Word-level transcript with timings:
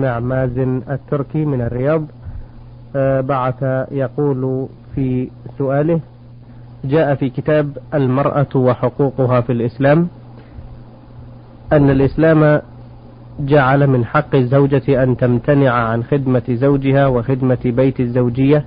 مع 0.00 0.20
مازن 0.20 0.82
التركي 0.90 1.44
من 1.44 1.60
الرياض. 1.60 2.04
آه، 2.96 3.20
بعث 3.20 3.62
يقول 3.90 4.66
في 4.94 5.28
سؤاله 5.58 6.00
جاء 6.84 7.14
في 7.14 7.30
كتاب 7.30 7.78
المرأة 7.94 8.46
وحقوقها 8.54 9.40
في 9.40 9.52
الإسلام 9.52 10.08
أن 11.72 11.90
الإسلام 11.90 12.60
جعل 13.40 13.86
من 13.86 14.04
حق 14.04 14.34
الزوجة 14.34 15.02
أن 15.02 15.16
تمتنع 15.16 15.70
عن 15.72 16.04
خدمة 16.04 16.42
زوجها 16.48 17.06
وخدمة 17.06 17.58
بيت 17.64 18.00
الزوجية 18.00 18.64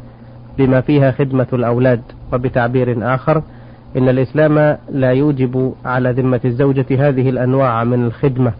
بما 0.57 0.81
فيها 0.81 1.11
خدمة 1.11 1.47
الأولاد. 1.53 2.01
وبتعبير 2.33 3.15
آخر 3.15 3.41
إن 3.97 4.09
الإسلام 4.09 4.77
لا 4.91 5.11
يوجب 5.11 5.73
على 5.85 6.11
ذمة 6.11 6.41
الزوجة 6.45 6.85
هذه 7.09 7.29
الأنواع 7.29 7.83
من 7.83 8.05
الخدمة. 8.05 8.53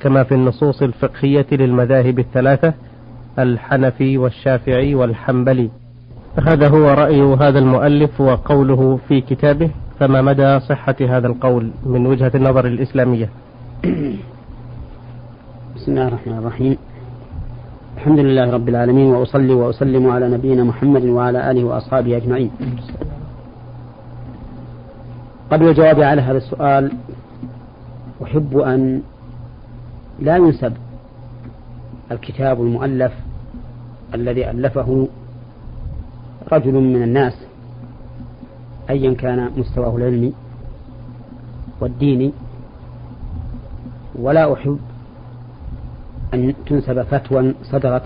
كما 0.00 0.22
في 0.22 0.34
النصوص 0.34 0.82
الفقهية 0.82 1.46
للمذاهب 1.52 2.18
الثلاثة 2.18 2.74
الحنفي 3.38 4.18
والشافعي 4.18 4.94
والحنبلي. 4.94 5.70
هذا 6.46 6.68
هو 6.68 6.88
رأي 6.88 7.22
هذا 7.22 7.58
المؤلف 7.58 8.20
وقوله 8.20 8.98
في 9.08 9.20
كتابه 9.20 9.70
فما 10.00 10.22
مدى 10.22 10.60
صحة 10.60 10.96
هذا 11.00 11.26
القول 11.26 11.70
من 11.86 12.06
وجهة 12.06 12.32
النظر 12.34 12.66
الإسلامية؟ 12.66 13.28
بسم 15.76 15.92
الله 15.92 16.08
الرحمن 16.08 16.38
الرحيم. 16.38 16.76
الحمد 17.96 18.18
لله 18.18 18.50
رب 18.50 18.68
العالمين 18.68 19.06
وأصلي 19.06 19.54
وأسلم 19.54 20.10
على 20.10 20.28
نبينا 20.28 20.64
محمد 20.64 21.04
وعلى 21.04 21.50
آله 21.50 21.64
وأصحابه 21.64 22.16
أجمعين. 22.16 22.50
قبل 25.50 25.68
الجواب 25.68 26.00
على 26.00 26.22
هذا 26.22 26.36
السؤال 26.36 26.92
أحب 28.22 28.58
أن 28.58 29.02
لا 30.20 30.36
ينسب 30.36 30.72
الكتاب 32.12 32.60
المؤلف 32.60 33.12
الذي 34.14 34.50
ألفه 34.50 35.08
رجل 36.52 36.72
من 36.72 37.02
الناس 37.02 37.34
أيا 38.90 39.14
كان 39.14 39.50
مستواه 39.56 39.96
العلمي 39.96 40.32
والديني 41.80 42.32
ولا 44.14 44.52
أحب 44.52 44.78
أن 46.34 46.54
تنسب 46.66 47.02
فتوى 47.02 47.54
صدرت 47.62 48.02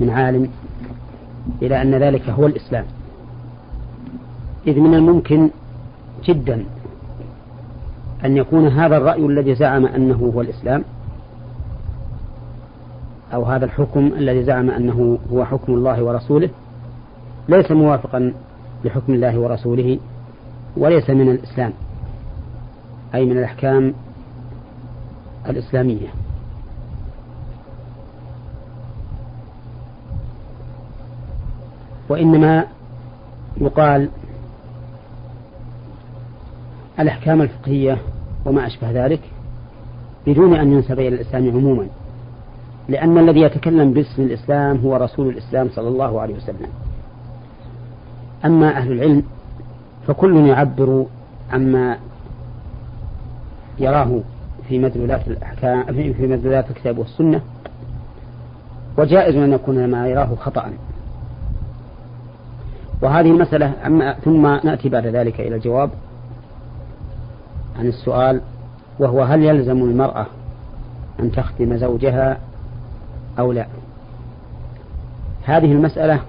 من 0.00 0.10
عالم 0.10 0.48
إلى 1.62 1.82
أن 1.82 1.94
ذلك 1.94 2.28
هو 2.28 2.46
الإسلام. 2.46 2.84
إذ 4.66 4.80
من 4.80 4.94
الممكن 4.94 5.50
جدا 6.24 6.64
أن 8.24 8.36
يكون 8.36 8.68
هذا 8.68 8.96
الرأي 8.96 9.26
الذي 9.26 9.54
زعم 9.54 9.86
أنه 9.86 10.32
هو 10.34 10.40
الإسلام 10.40 10.84
أو 13.34 13.44
هذا 13.44 13.64
الحكم 13.64 14.06
الذي 14.16 14.44
زعم 14.44 14.70
أنه 14.70 15.18
هو 15.32 15.44
حكم 15.44 15.74
الله 15.74 16.02
ورسوله 16.02 16.50
ليس 17.48 17.70
موافقا 17.70 18.32
لحكم 18.84 19.14
الله 19.14 19.38
ورسوله 19.38 19.98
وليس 20.76 21.10
من 21.10 21.30
الإسلام 21.30 21.72
أي 23.14 23.24
من 23.24 23.38
الأحكام 23.38 23.94
الإسلامية. 25.48 26.08
وإنما 32.08 32.66
يقال 33.60 34.08
الأحكام 37.00 37.42
الفقهية 37.42 37.98
وما 38.44 38.66
أشبه 38.66 39.06
ذلك 39.06 39.20
بدون 40.26 40.54
أن 40.54 40.72
ينسب 40.72 41.00
إلى 41.00 41.08
الإسلام 41.08 41.50
عموما. 41.50 41.86
لأن 42.88 43.18
الذي 43.18 43.40
يتكلم 43.40 43.92
باسم 43.92 44.22
الإسلام 44.22 44.76
هو 44.76 44.96
رسول 44.96 45.28
الإسلام 45.28 45.68
صلى 45.74 45.88
الله 45.88 46.20
عليه 46.20 46.34
وسلم. 46.34 46.68
أما 48.44 48.76
أهل 48.76 48.92
العلم 48.92 49.22
فكل 50.06 50.46
يعبر 50.46 51.06
عما 51.52 51.96
يراه 53.78 54.20
في 54.68 54.78
مدلولات 54.78 55.28
الأحكام 55.28 55.84
في 56.12 56.26
مدلولات 56.26 56.70
الكتاب 56.70 56.98
والسنة. 56.98 57.40
وجائز 58.98 59.36
أن 59.36 59.52
يكون 59.52 59.90
ما 59.90 60.08
يراه 60.08 60.34
خطأ. 60.34 60.72
وهذه 63.02 63.30
المسألة 63.30 63.72
أما 63.86 64.12
ثم 64.12 64.46
نأتي 64.46 64.88
بعد 64.88 65.06
ذلك 65.06 65.40
إلى 65.40 65.54
الجواب 65.54 65.90
عن 67.78 67.86
السؤال 67.86 68.40
وهو 68.98 69.22
هل 69.22 69.42
يلزم 69.42 69.76
المرأة 69.76 70.26
أن 71.20 71.32
تخدم 71.32 71.76
زوجها 71.76 72.38
أو 73.38 73.52
لا؟ 73.52 73.66
هذه 75.44 75.72
المسألة 75.72 76.20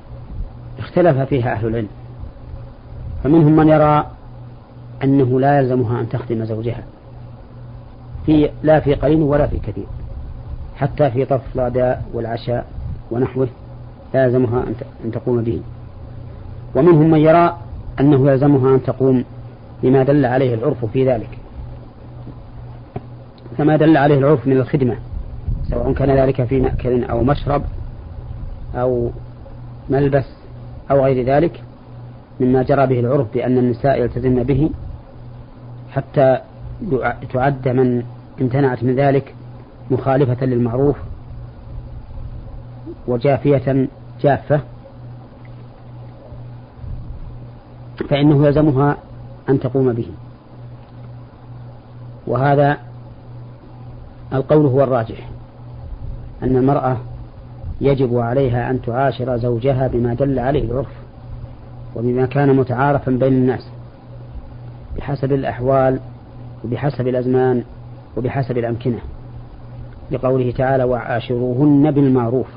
اختلف 0.80 1.18
فيها 1.18 1.54
أهل 1.54 1.68
العلم 1.68 1.88
فمنهم 3.24 3.56
من 3.56 3.68
يرى 3.68 4.06
أنه 5.04 5.40
لا 5.40 5.60
يلزمها 5.60 6.02
أن 6.02 6.10
تخدم 6.10 6.46
زوجها 6.46 6.84
في 8.26 8.50
لا 8.64 8.80
في 8.80 8.94
قليل 8.94 9.22
ولا 9.22 9.48
في 9.48 9.60
كثير 9.60 9.86
حتى 10.76 11.12
في 11.12 11.26
طف 11.26 11.42
الغداء 11.56 12.04
والعشاء 12.14 12.66
ونحوه 13.12 13.48
لا 14.14 14.24
يلزمها 14.24 14.64
أن 15.06 15.12
تقوم 15.12 15.42
به. 15.44 15.62
ومنهم 16.76 17.12
من 17.12 17.20
يرى 17.20 17.58
أنه 18.00 18.32
يلزمها 18.32 18.76
أن 18.76 18.84
تقوم 18.84 19.24
بما 19.84 20.04
دل 20.04 20.26
عليه 20.26 20.54
العرف 20.54 20.86
في 20.86 21.10
ذلك 21.10 21.30
كما 23.58 23.76
دل 23.76 23.98
عليه 23.98 24.18
العرف 24.18 24.48
من 24.48 24.58
الخدمة. 24.58 24.96
سواء 25.70 25.94
كان 25.94 26.12
ذلك 26.12 26.44
في 26.44 26.60
مأكل 26.60 27.04
أو 27.04 27.24
مشرب 27.24 27.64
أو 28.76 29.12
ملبس 29.90 30.26
أو 30.92 31.04
غير 31.06 31.26
ذلك 31.26 31.64
مما 32.40 32.64
جرى 32.64 32.88
به 32.88 33.00
العرف 33.00 33.34
بأن 33.34 33.58
النساء 33.58 34.02
يلتزمن 34.02 34.44
به 34.44 34.70
حتى 35.92 36.40
تعد 37.34 37.68
من 37.68 38.04
امتنعت 38.42 38.84
من 38.84 38.96
ذلك 38.96 39.36
مخالفة 39.92 40.46
للمعروف 40.46 40.96
وجافية 43.08 43.88
جافة. 44.22 44.62
فإنه 48.10 48.48
يلزمها 48.48 48.98
أن 49.50 49.60
تقوم 49.60 49.94
به. 49.94 50.08
وهذا 52.28 52.78
القول 54.34 54.66
هو 54.66 54.84
الراجح. 54.84 55.30
أن 56.44 56.58
المرأة 56.58 56.98
يجب 57.82 58.18
عليها 58.18 58.70
أن 58.72 58.82
تعاشر 58.82 59.38
زوجها 59.38 59.88
بما 59.88 60.14
دل 60.14 60.40
عليه 60.40 60.64
العرف 60.64 60.92
وبما 61.96 62.26
كان 62.26 62.56
متعارفا 62.56 63.12
بين 63.12 63.34
الناس 63.34 63.68
بحسب 64.98 65.34
الأحوال 65.34 66.00
وبحسب 66.66 67.08
الأزمان 67.08 67.64
وبحسب 68.18 68.58
الأمكنة. 68.58 69.00
لقوله 70.12 70.52
تعالى 70.52 70.84
وعاشروهن 70.84 71.92
بالمعروف 71.92 72.48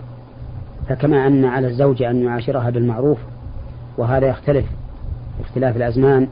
فكما 0.89 1.27
أن 1.27 1.45
على 1.45 1.67
الزوج 1.67 2.03
أن 2.03 2.23
يعاشرها 2.25 2.71
بالمعروف 2.71 3.19
وهذا 3.99 4.27
يختلف 4.27 4.67
باختلاف 5.39 5.77
الأزمان 5.77 6.29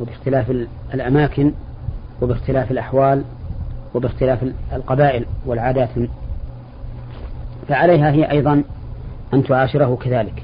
وباختلاف 0.00 0.50
الأماكن 0.94 1.52
وباختلاف 2.22 2.70
الأحوال 2.70 3.22
وباختلاف 3.94 4.44
القبائل 4.72 5.24
والعادات 5.46 5.88
فعليها 7.68 8.10
هي 8.10 8.30
أيضا 8.30 8.62
أن 9.34 9.44
تعاشره 9.44 9.98
كذلك. 10.00 10.42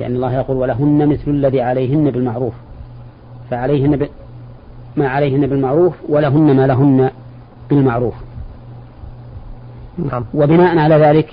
لأن 0.00 0.14
الله 0.14 0.32
يقول 0.32 0.56
ولهن 0.56 1.08
مثل 1.08 1.30
الذي 1.30 1.60
عليهن 1.60 2.10
بالمعروف. 2.10 2.54
فعليهن 3.50 3.96
ب... 3.96 4.08
ما 4.96 5.08
عليهن 5.08 5.46
بالمعروف 5.46 5.94
ولهن 6.08 6.56
ما 6.56 6.66
لهن 6.66 7.10
بالمعروف. 7.70 8.14
نعم. 9.98 10.24
وبناء 10.34 10.78
على 10.78 10.94
ذلك 10.94 11.28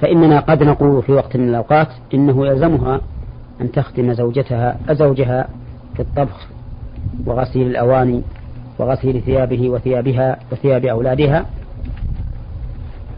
فإننا 0.00 0.40
قد 0.40 0.62
نقول 0.62 1.02
في 1.02 1.12
وقت 1.12 1.36
من 1.36 1.48
الأوقات 1.48 1.88
إنه 2.14 2.46
يلزمها 2.46 3.00
أن 3.60 3.72
تخدم 3.72 4.12
زوجتها 4.12 4.76
زوجها 4.90 5.48
في 5.94 6.00
الطبخ 6.00 6.48
وغسيل 7.26 7.66
الأواني 7.66 8.22
وغسيل 8.78 9.22
ثيابه 9.22 9.70
وثيابها 9.70 10.38
وثياب 10.52 10.84
أولادها 10.84 11.46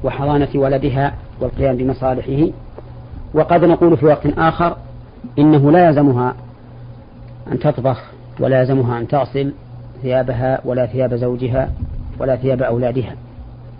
وحضانة 0.05 0.49
ولدها 0.55 1.15
والقيام 1.41 1.77
بمصالحه. 1.77 2.53
وقد 3.35 3.65
نقول 3.65 3.97
في 3.97 4.07
وقت 4.07 4.27
آخر 4.27 4.77
إنه 5.39 5.71
لا 5.71 5.87
يلزمها 5.87 6.35
أن 7.53 7.59
تطبخ 7.59 8.05
ولا 8.41 8.61
يلزمها 8.61 8.99
أن 8.99 9.09
تغسل 9.09 9.53
ثيابها 10.03 10.61
ولا 10.65 10.87
ثياب 10.87 11.15
زوجها 11.15 11.71
ولا 12.19 12.37
ثياب 12.37 12.63
أولادها 12.63 13.15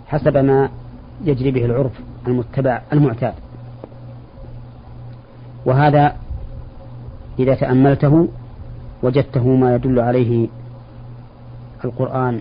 حسب 0.07 0.37
ما 0.37 0.69
يجري 1.25 1.51
به 1.51 1.65
العرف 1.65 1.93
المتبع 2.27 2.83
المعتاد. 2.93 3.35
وهذا 5.67 6.17
إذا 7.39 7.55
تأملته 7.55 8.29
وجدته 9.03 9.47
ما 9.49 9.75
يدل 9.75 10.01
عليه 10.01 10.49
القرآن 11.85 12.41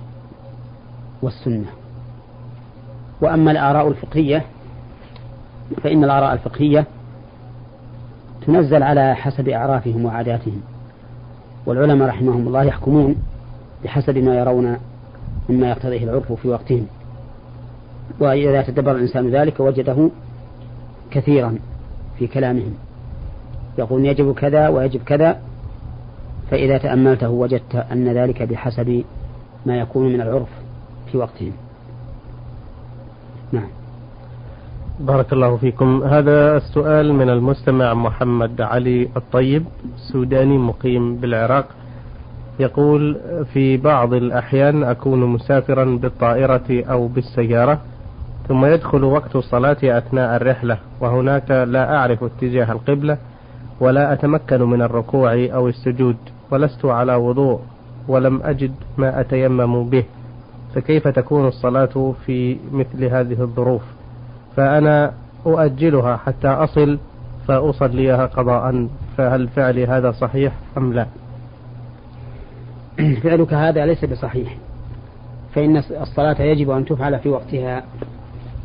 والسنة. 1.22 1.81
وأما 3.22 3.52
الآراء 3.52 3.88
الفقهية 3.88 4.46
فإن 5.84 6.04
الآراء 6.04 6.34
الفقهية 6.34 6.86
تنزل 8.48 8.84
على 8.84 9.16
حسب 9.16 9.50
أعرافهم 9.50 10.06
وعاداتهم. 10.06 10.62
والعلماء 11.66 12.08
رحمهم 12.08 12.48
الله 12.48 12.64
يحكمون 12.64 13.16
بحسب 13.84 14.18
ما 14.18 14.36
يرون 14.36 14.78
مما 15.50 15.70
يقتضيه 15.70 16.04
العرف 16.04 16.32
في 16.32 16.48
وقتهم. 16.48 16.88
وإذا 18.20 18.62
تدبر 18.62 18.92
الإنسان 18.92 19.30
ذلك 19.30 19.60
وجده 19.60 20.10
كثيرا 21.12 21.58
في 22.20 22.28
كلامهم. 22.28 22.74
يقول 23.78 24.06
يجب 24.06 24.34
كذا 24.34 24.68
ويجب 24.68 25.04
كذا 25.04 25.40
فإذا 26.52 26.78
تأملته 26.78 27.30
وجدت 27.30 27.76
أن 27.76 28.08
ذلك 28.08 28.44
بحسب 28.44 29.04
ما 29.66 29.78
يكون 29.78 30.14
من 30.14 30.22
العرف 30.22 30.50
في 31.12 31.18
وقتهم. 31.18 31.52
نعم. 33.52 33.68
بارك 35.00 35.34
الله 35.34 35.58
فيكم. 35.58 36.04
هذا 36.04 36.58
السؤال 36.58 37.14
من 37.14 37.30
المستمع 37.30 37.94
محمد 37.94 38.62
علي 38.62 39.10
الطيب 39.18 39.64
سوداني 40.12 40.58
مقيم 40.58 41.16
بالعراق. 41.16 41.66
يقول 42.60 43.18
في 43.54 43.78
بعض 43.78 44.14
الأحيان 44.14 44.84
أكون 44.84 45.20
مسافرا 45.20 45.86
بالطائرة 45.86 46.84
أو 46.92 47.08
بالسيارة 47.08 47.80
ثم 48.48 48.66
يدخل 48.66 49.04
وقت 49.04 49.36
الصلاة 49.36 49.78
أثناء 49.84 50.36
الرحلة 50.36 50.78
وهناك 51.02 51.52
لا 51.52 51.96
أعرف 51.98 52.24
اتجاه 52.24 52.72
القبلة 52.72 53.18
ولا 53.80 54.14
أتمكن 54.14 54.62
من 54.62 54.82
الركوع 54.82 55.34
أو 55.34 55.68
السجود 55.68 56.16
ولست 56.52 56.86
على 56.86 57.16
وضوء 57.16 57.60
ولم 58.08 58.42
أجد 58.44 58.72
ما 58.98 59.20
أتيمم 59.20 59.90
به. 59.90 60.04
فكيف 60.76 61.08
تكون 61.08 61.48
الصلاة 61.48 62.14
في 62.26 62.58
مثل 62.72 63.04
هذه 63.04 63.42
الظروف؟ 63.42 63.82
فأنا 64.56 65.14
أؤجلها 65.46 66.18
حتى 66.18 66.48
أصل 66.48 67.00
فأصليها 67.48 68.26
قضاء 68.26 68.88
فهل 69.18 69.48
فعلي 69.48 69.88
هذا 69.88 70.12
صحيح 70.12 70.54
أم 70.78 70.94
لا؟ 70.94 71.08
فعلك 73.24 73.54
هذا 73.54 73.86
ليس 73.86 74.06
بصحيح. 74.06 74.58
فإن 75.56 75.78
الصلاة 75.78 76.42
يجب 76.42 76.70
أن 76.70 76.86
تفعل 76.86 77.20
في 77.20 77.30
وقتها. 77.30 77.84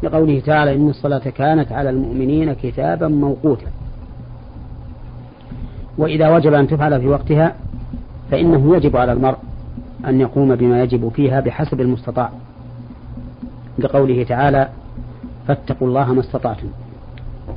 لقوله 0.03 0.41
تعالى 0.41 0.75
إن 0.75 0.89
الصلاة 0.89 1.31
كانت 1.31 1.73
على 1.73 1.91
المؤمنين 1.91 2.53
كتابا 2.53 3.09
موقوتا. 3.09 3.67
وإذا 5.99 6.29
وجب 6.29 6.55
أن 6.55 6.69
تفعل 6.69 7.01
في 7.01 7.07
وقتها 7.07 7.55
فإنه 8.31 8.77
يجب 8.77 8.97
على 8.97 9.13
المرء 9.13 9.39
أن 10.07 10.21
يقوم 10.21 10.55
بما 10.55 10.83
يجب 10.83 11.09
فيها 11.09 11.41
بحسب 11.41 11.81
المستطاع. 11.81 12.31
لقوله 13.79 14.25
تعالى 14.25 14.69
فاتقوا 15.49 15.89
الله 15.89 16.13
ما 16.13 16.21
استطعتم. 16.21 16.67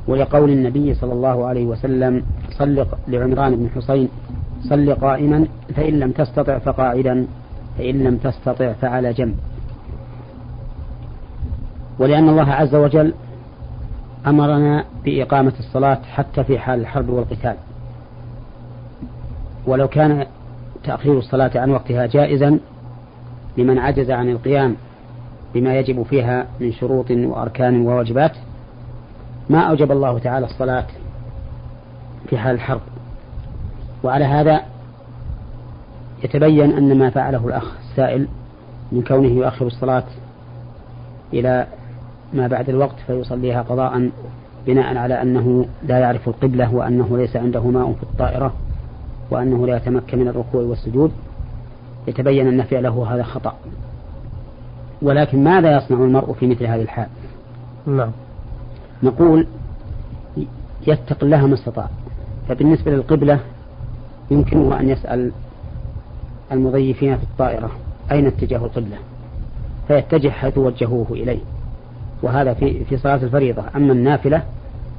ولقول 0.08 0.50
النبي 0.50 0.94
صلى 0.94 1.12
الله 1.12 1.46
عليه 1.46 1.66
وسلم 1.66 2.22
صل 2.50 2.86
لعمران 3.08 3.56
بن 3.56 3.68
حسين 3.74 4.08
صل 4.68 4.94
قائما 4.94 5.46
فإن 5.76 6.00
لم 6.00 6.10
تستطع 6.10 6.58
فقاعدا 6.58 7.26
فإن 7.78 8.04
لم 8.04 8.16
تستطع 8.16 8.72
فعلى 8.72 9.12
جنب. 9.12 9.34
ولأن 11.98 12.28
الله 12.28 12.50
عز 12.52 12.74
وجل 12.74 13.14
أمرنا 14.26 14.84
بإقامة 15.04 15.52
الصلاة 15.58 15.98
حتى 16.02 16.44
في 16.44 16.58
حال 16.58 16.80
الحرب 16.80 17.08
والقتال. 17.08 17.56
ولو 19.66 19.88
كان 19.88 20.26
تأخير 20.84 21.18
الصلاة 21.18 21.50
عن 21.54 21.70
وقتها 21.70 22.06
جائزا 22.06 22.58
لمن 23.58 23.78
عجز 23.78 24.10
عن 24.10 24.30
القيام 24.30 24.76
بما 25.54 25.78
يجب 25.78 26.02
فيها 26.02 26.46
من 26.60 26.72
شروط 26.72 27.10
وأركان 27.10 27.80
وواجبات. 27.86 28.32
ما 29.50 29.60
أوجب 29.60 29.92
الله 29.92 30.18
تعالى 30.18 30.46
الصلاة 30.46 30.86
في 32.26 32.38
حال 32.38 32.54
الحرب؟ 32.54 32.80
وعلى 34.02 34.24
هذا 34.24 34.62
يتبين 36.24 36.72
أن 36.72 36.98
ما 36.98 37.10
فعله 37.10 37.48
الأخ 37.48 37.76
السائل 37.90 38.28
من 38.92 39.02
كونه 39.02 39.28
يؤخر 39.28 39.66
الصلاة 39.66 40.04
إلى 41.32 41.66
ما 42.32 42.46
بعد 42.46 42.68
الوقت 42.68 42.96
فيصليها 43.06 43.62
قضاء 43.62 44.10
بناء 44.66 44.96
على 44.96 45.22
أنه 45.22 45.66
لا 45.82 45.98
يعرف 45.98 46.28
القبلة 46.28 46.74
وأنه 46.74 47.18
ليس 47.18 47.36
عنده 47.36 47.62
ماء 47.62 47.92
في 47.92 48.02
الطائرة. 48.02 48.52
وأنه 49.30 49.66
لا 49.66 49.76
يتمكن 49.76 50.18
من 50.18 50.28
الركوع 50.28 50.62
والسجود 50.62 51.12
يتبين 52.08 52.46
أن 52.46 52.62
فعله 52.62 53.14
هذا 53.14 53.22
خطأ. 53.22 53.54
ولكن 55.02 55.44
ماذا 55.44 55.76
يصنع 55.76 55.98
المرء 55.98 56.32
في 56.32 56.46
مثل 56.46 56.66
هذه 56.66 56.82
الحال؟ 56.82 57.06
نعم. 57.86 58.10
نقول 59.02 59.46
يتق 60.86 61.24
الله 61.24 61.46
ما 61.46 61.54
استطاع. 61.54 61.88
فبالنسبة 62.48 62.90
للقبلة 62.90 63.40
يمكنه 64.30 64.80
أن 64.80 64.88
يسأل 64.88 65.32
المضيفين 66.52 67.16
في 67.16 67.22
الطائرة 67.22 67.70
أين 68.12 68.26
اتجاه 68.26 68.58
القبلة؟ 68.58 68.96
فيتجه 69.88 70.28
حيث 70.28 70.58
وجهوه 70.58 71.06
إليه. 71.10 71.40
وهذا 72.22 72.54
في 72.54 72.84
في 72.84 72.96
صلاة 72.96 73.22
الفريضة. 73.22 73.62
أما 73.76 73.92
النافلة 73.92 74.42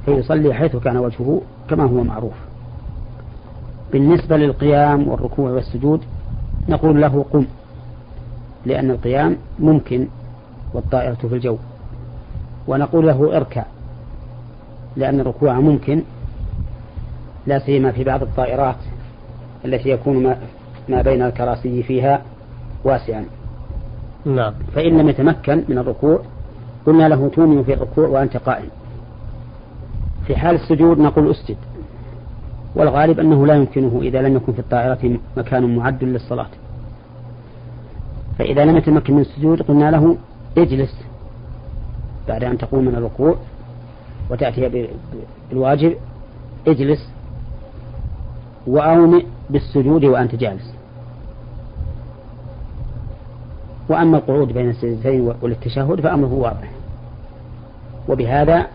فيصلي 0.06 0.54
حيث 0.54 0.76
كان 0.76 0.98
وجهه 0.98 1.42
كما 1.70 1.84
هو 1.84 2.04
معروف. 2.04 2.51
بالنسبة 3.92 4.38
للقيام 4.38 5.08
والركوع 5.08 5.52
والسجود 5.52 6.02
نقول 6.70 7.02
له 7.02 7.26
قم 7.34 7.46
لأن 8.66 8.92
القيام 8.92 9.38
ممكن 9.60 10.08
والطائرة 10.74 11.14
في 11.14 11.36
الجو. 11.36 11.58
ونقول 12.68 13.08
له 13.08 13.38
اركع 13.38 13.66
لأن 14.96 15.20
الركوع 15.20 15.60
ممكن 15.60 16.04
لا 17.48 17.60
سيما 17.60 17.92
في 17.92 18.04
بعض 18.04 18.22
الطائرات 18.22 18.76
التي 19.66 19.90
يكون 19.90 20.24
ما, 20.24 20.38
ما 20.90 21.02
بين 21.02 21.22
الكراسي 21.22 21.84
فيها 21.84 22.22
واسعا. 22.84 23.26
نعم. 24.26 24.54
فإن 24.76 24.98
لم 24.98 25.10
يتمكن 25.10 25.64
من 25.70 25.78
الركوع 25.78 26.22
قلنا 26.86 27.10
له 27.10 27.30
تومن 27.30 27.64
في 27.64 27.74
الركوع 27.74 28.08
وأنت 28.08 28.38
قائم. 28.38 28.70
في 30.28 30.36
حال 30.36 30.56
السجود 30.56 31.00
نقول 31.00 31.32
اسجد. 31.32 31.58
والغالب 32.76 33.20
أنه 33.20 33.48
لا 33.48 33.56
يمكنه 33.56 34.00
إذا 34.02 34.22
لم 34.22 34.36
يكن 34.36 34.54
في 34.54 34.60
الطائرة 34.60 35.20
مكان 35.38 35.76
معد 35.76 36.04
للصلاة. 36.04 36.50
فإذا 38.40 38.66
لم 38.66 38.78
يتمكن 38.78 39.14
من 39.14 39.22
السجود 39.22 39.62
قلنا 39.62 39.92
له 39.92 40.18
اجلس 40.58 40.96
بعد 42.28 42.44
أن 42.44 42.58
تقوم 42.58 42.86
من 42.86 42.96
الركوع 42.96 43.36
وتأتي 44.30 44.90
بالواجب 45.52 45.96
اجلس 46.68 47.10
وأومئ 48.68 49.26
بالسجود 49.50 50.06
وأنت 50.06 50.36
جالس. 50.36 50.74
وأما 53.90 54.18
القعود 54.18 54.54
بين 54.54 54.70
السجدتين 54.70 55.34
والتشهد 55.42 56.02
فأمره 56.02 56.34
واضح. 56.34 56.72
وبهذا 58.10 58.68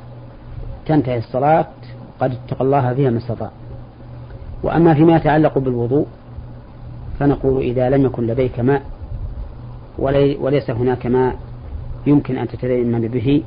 تنتهي 0.87 1.19
الصلاة. 1.19 1.67
قد 2.21 2.33
اتقى 2.33 2.65
الله 2.65 2.95
فيها 2.95 3.11
ما 3.11 3.19
استطاع. 3.19 3.51
وأما 4.63 4.95
فيما 4.95 5.17
يتعلق 5.17 5.59
بالوضوء 5.59 6.07
فنقول 7.19 7.63
إذا 7.63 7.91
لم 7.91 8.05
يكن 8.05 8.27
لديك 8.27 8.61
ماء 8.61 8.83
وليس 10.41 10.71
هناك 10.71 11.07
ماء 11.07 11.37
يمكن 12.07 12.37
أن 12.37 12.49
تتيمم 12.49 13.01
به 13.01 13.43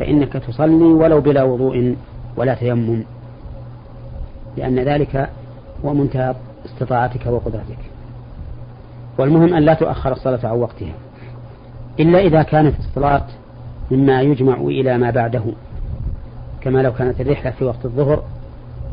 فإنك 0.00 0.32
تصلي 0.32 0.84
ولو 0.84 1.20
بلا 1.20 1.42
وضوء 1.42 1.96
ولا 2.36 2.54
تيمم 2.54 3.02
لأن 4.56 4.78
ذلك 4.78 5.30
هو 5.84 5.94
منتهى 5.94 6.34
استطاعتك 6.66 7.26
وقدرتك. 7.26 7.78
والمهم 9.18 9.54
أن 9.54 9.62
لا 9.62 9.74
تؤخر 9.74 10.12
الصلاة 10.12 10.40
عن 10.44 10.58
وقتها 10.58 10.94
إلا 12.00 12.18
إذا 12.18 12.42
كانت 12.42 12.78
الصلاة 12.78 13.26
مما 13.90 14.22
يجمع 14.22 14.54
إلى 14.54 14.98
ما 14.98 15.10
بعده 15.10 15.44
كما 16.60 16.82
لو 16.82 16.92
كانت 16.92 17.20
الرحلة 17.20 17.50
في 17.50 17.64
وقت 17.64 17.84
الظهر 17.84 18.22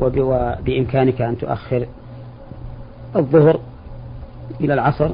وبإمكانك 0.00 1.22
أن 1.22 1.38
تؤخر 1.38 1.86
الظهر 3.16 3.60
إلى 4.60 4.74
العصر 4.74 5.10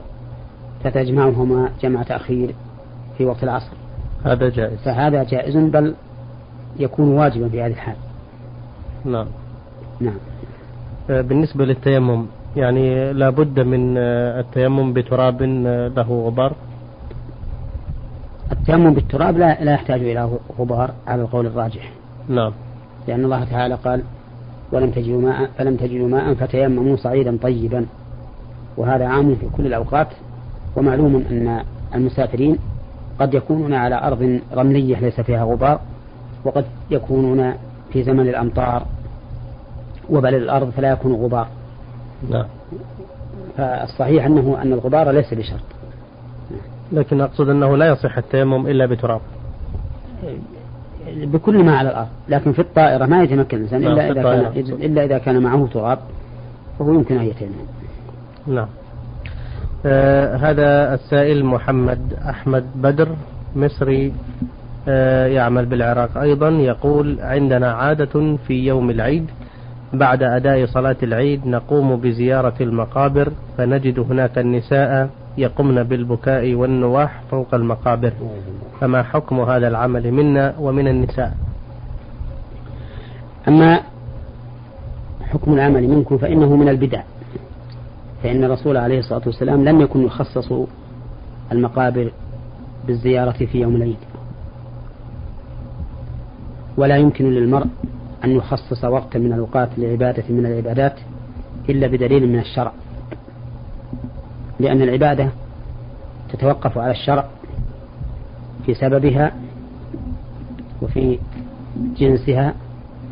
فتجمعهما 0.84 1.70
جمع 1.82 2.02
تأخير 2.02 2.54
في 3.18 3.24
وقت 3.24 3.44
العصر. 3.44 3.72
هذا 4.24 4.48
جائز. 4.48 4.78
فهذا 4.78 5.24
جائز 5.24 5.56
بل 5.56 5.94
يكون 6.78 7.08
واجبا 7.08 7.48
في 7.48 7.62
هذه 7.62 7.72
الحال. 7.72 7.96
نعم. 9.04 9.26
نعم. 10.00 10.18
آه، 11.10 11.20
بالنسبة 11.20 11.64
للتيمم 11.64 12.26
يعني 12.56 13.12
لا 13.12 13.30
بد 13.30 13.60
من 13.60 13.94
آه، 13.98 14.40
التيمم 14.40 14.92
بتراب 14.92 15.42
آه، 15.42 15.88
له 15.88 16.26
غبار؟ 16.26 16.52
التيمم 18.52 18.94
بالتراب 18.94 19.38
لا, 19.38 19.64
لا 19.64 19.72
يحتاج 19.72 20.00
إلى 20.00 20.30
غبار 20.58 20.90
على 21.06 21.22
القول 21.22 21.46
الراجح. 21.46 21.92
نعم. 22.28 22.52
لأن 23.08 23.24
الله 23.24 23.44
تعالى 23.44 23.74
قال 23.74 24.02
ولم 24.72 24.90
تجدوا 24.90 25.20
ماء 25.20 25.50
فلم 25.58 25.76
تجدوا 25.76 26.08
ماء 26.08 26.34
فتيمموا 26.34 26.96
صعيدا 26.96 27.38
طيبا. 27.42 27.86
وهذا 28.76 29.06
عام 29.06 29.34
في 29.34 29.46
كل 29.56 29.66
الأوقات. 29.66 30.08
ومعلوم 30.76 31.24
أن 31.30 31.64
المسافرين 31.94 32.58
قد 33.20 33.34
يكونون 33.34 33.74
على 33.74 33.94
أرض 34.06 34.40
رملية 34.54 35.00
ليس 35.00 35.20
فيها 35.20 35.44
غبار 35.44 35.80
وقد 36.44 36.64
يكونون 36.90 37.54
في 37.92 38.02
زمن 38.02 38.28
الأمطار. 38.28 38.86
وبل 40.10 40.34
الأرض 40.34 40.70
فلا 40.70 40.90
يكون 40.90 41.12
غبار. 41.12 41.46
نعم. 42.30 42.46
فالصحيح 43.56 44.24
أنه 44.24 44.62
أن 44.62 44.72
الغبار 44.72 45.10
ليس 45.10 45.34
بشرط. 45.34 45.60
لكن 46.92 47.20
أقصد 47.20 47.48
أنه 47.48 47.76
لا 47.76 47.88
يصح 47.88 48.18
التيمم 48.18 48.66
إلا 48.66 48.86
بتراب. 48.86 49.20
بكل 51.08 51.64
ما 51.64 51.76
على 51.78 51.90
الأرض 51.90 52.08
لكن 52.28 52.52
في 52.52 52.58
الطائرة 52.58 53.06
ما 53.06 53.22
يتمكن 53.22 53.56
الإنسان 53.56 53.84
إلا 53.86 54.10
إذا 54.10 54.22
كان 54.22 54.64
إلا 54.82 55.04
إذا 55.04 55.18
كان 55.18 55.42
معه 55.42 55.68
تراب 55.72 55.98
فهو 56.78 56.94
يمكن 56.94 57.16
أن 57.16 57.24
يتيمم 57.24 57.52
نعم. 58.46 58.68
آه 59.86 60.36
هذا 60.36 60.94
السائل 60.94 61.44
محمد 61.44 62.00
أحمد 62.28 62.64
بدر 62.74 63.08
مصري. 63.56 64.12
آه 64.88 65.26
يعمل 65.26 65.66
بالعراق. 65.66 66.18
أيضا 66.18 66.48
يقول 66.48 67.20
عندنا 67.20 67.72
عادة 67.72 68.36
في 68.46 68.66
يوم 68.66 68.90
العيد 68.90 69.30
بعد 69.92 70.22
أداء 70.22 70.66
صلاة 70.66 70.96
العيد 71.02 71.46
نقوم 71.46 71.96
بزيارة 71.96 72.54
المقابر 72.60 73.32
فنجد 73.58 73.98
هناك 73.98 74.38
النساء 74.38 75.08
يقمن 75.40 75.82
بالبكاء 75.82 76.54
والنواح 76.54 77.22
فوق 77.30 77.54
المقابر. 77.54 78.12
فما 78.80 79.02
حكم 79.02 79.40
هذا 79.40 79.68
العمل 79.68 80.12
منا 80.12 80.54
ومن 80.58 80.88
النساء؟ 80.88 81.36
أما 83.48 83.80
حكم 85.22 85.54
العمل 85.54 85.88
منكم 85.88 86.18
فإنه 86.18 86.56
من 86.56 86.68
البدع. 86.68 87.02
فإن 88.22 88.44
الرسول 88.44 88.76
عليه 88.76 88.98
الصلاة 88.98 89.22
والسلام 89.26 89.64
لم 89.64 89.80
يكن 89.80 90.02
يخصص 90.02 90.52
المقابر 91.52 92.12
بالزيارة 92.86 93.46
في 93.46 93.60
يوم 93.60 93.76
العيد. 93.76 93.96
ولا 96.76 96.96
يمكن 96.96 97.30
للمرء 97.30 97.66
أن 98.24 98.30
يخصص 98.30 98.84
وقتا 98.84 99.18
من 99.18 99.32
الأوقات 99.32 99.68
لعبادة 99.78 100.24
من 100.28 100.46
العبادات 100.46 100.94
إلا 101.68 101.86
بدليل 101.86 102.28
من 102.28 102.38
الشرع. 102.38 102.72
لأن 104.60 104.82
العبادة 104.82 105.28
تتوقف 106.32 106.78
على 106.78 106.90
الشرع 106.90 107.24
في 108.66 108.74
سببها 108.74 109.32
وفي 110.82 111.18
جنسها 111.96 112.54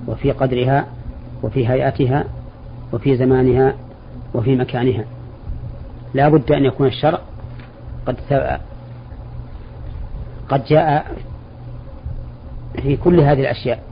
وفي 0.06 0.32
قدرها 0.32 0.86
وفي 1.42 1.68
هيئتها 1.68 2.24
وفي 2.92 3.16
زمانها 3.16 3.74
وفي 4.34 4.56
مكانها. 4.56 5.04
لا 6.14 6.28
بد 6.28 6.52
أن 6.52 6.64
يكون 6.64 6.86
الشرع 6.86 7.18
قد 8.06 8.16
قد 10.48 10.64
جاء 10.64 11.16
في 12.82 12.96
كل 12.96 13.20
هذه 13.20 13.40
الأشياء. 13.40 13.82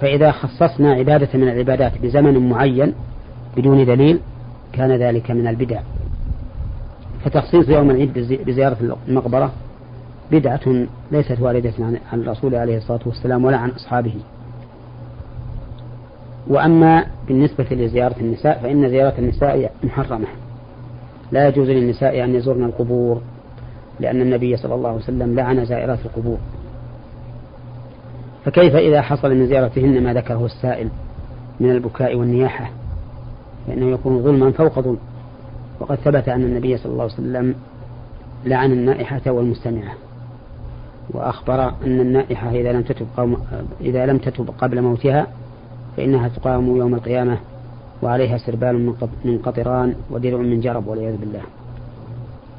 فإذا 0.00 0.32
خصصنا 0.32 0.92
عبادة 0.92 1.28
من 1.34 1.48
العبادات 1.48 1.98
بزمن 1.98 2.48
معين 2.48 2.94
بدون 3.56 3.84
دليل 3.84 4.20
كان 4.72 4.92
ذلك 4.92 5.30
من 5.30 5.46
البدع. 5.46 5.80
فتخصيص 7.24 7.68
يوم 7.68 7.90
العيد 7.90 8.12
بزيارة 8.46 8.96
المقبرة 9.08 9.52
بدعة 10.30 10.86
ليست 11.12 11.40
واردة 11.40 11.72
عن 12.12 12.20
الرسول 12.20 12.54
عليه 12.54 12.76
الصلاة 12.76 13.00
والسلام 13.06 13.44
ولا 13.44 13.56
عن 13.56 13.70
أصحابه. 13.70 14.14
وأما 16.48 17.06
بالنسبة 17.28 17.66
لزيارة 17.70 18.14
النساء 18.20 18.58
فإن 18.62 18.88
زيارة 18.88 19.18
النساء 19.18 19.72
محرمة. 19.84 20.26
لا 21.32 21.48
يجوز 21.48 21.70
للنساء 21.70 22.24
أن 22.24 22.34
يزورن 22.34 22.64
القبور 22.64 23.20
لأن 24.00 24.20
النبي 24.20 24.56
صلى 24.56 24.74
الله 24.74 24.88
عليه 24.88 24.98
وسلم 24.98 25.34
لعن 25.34 25.64
زائرات 25.64 25.98
القبور. 26.04 26.38
فكيف 28.44 28.74
إذا 28.76 29.02
حصل 29.02 29.34
من 29.34 29.46
زيارتهن 29.46 30.02
ما 30.02 30.14
ذكره 30.14 30.44
السائل 30.44 30.88
من 31.60 31.70
البكاء 31.70 32.16
والنياحة؟ 32.16 32.70
فإنه 33.66 33.86
يكون 33.86 34.22
ظلما 34.22 34.50
فوق 34.50 34.80
ظلم. 34.80 34.98
وقد 35.80 35.96
ثبت 35.96 36.28
أن 36.28 36.42
النبي 36.42 36.76
صلى 36.76 36.92
الله 36.92 37.02
عليه 37.02 37.12
وسلم 37.14 37.54
لعن 38.44 38.72
النائحة 38.72 39.30
والمستمعة 39.30 39.92
وأخبر 41.10 41.68
أن 41.68 42.00
النائحة 42.00 42.50
إذا 42.50 42.72
لم 42.72 42.82
تتب 42.82 43.36
إذا 43.80 44.06
لم 44.06 44.18
تتب 44.18 44.50
قبل 44.58 44.82
موتها 44.82 45.26
فإنها 45.96 46.28
تقام 46.28 46.76
يوم 46.76 46.94
القيامة 46.94 47.38
وعليها 48.02 48.38
سربال 48.38 48.94
من 49.24 49.38
قطران 49.38 49.94
ودرع 50.10 50.38
من 50.38 50.60
جرب 50.60 50.86
والعياذ 50.86 51.16
بالله. 51.16 51.40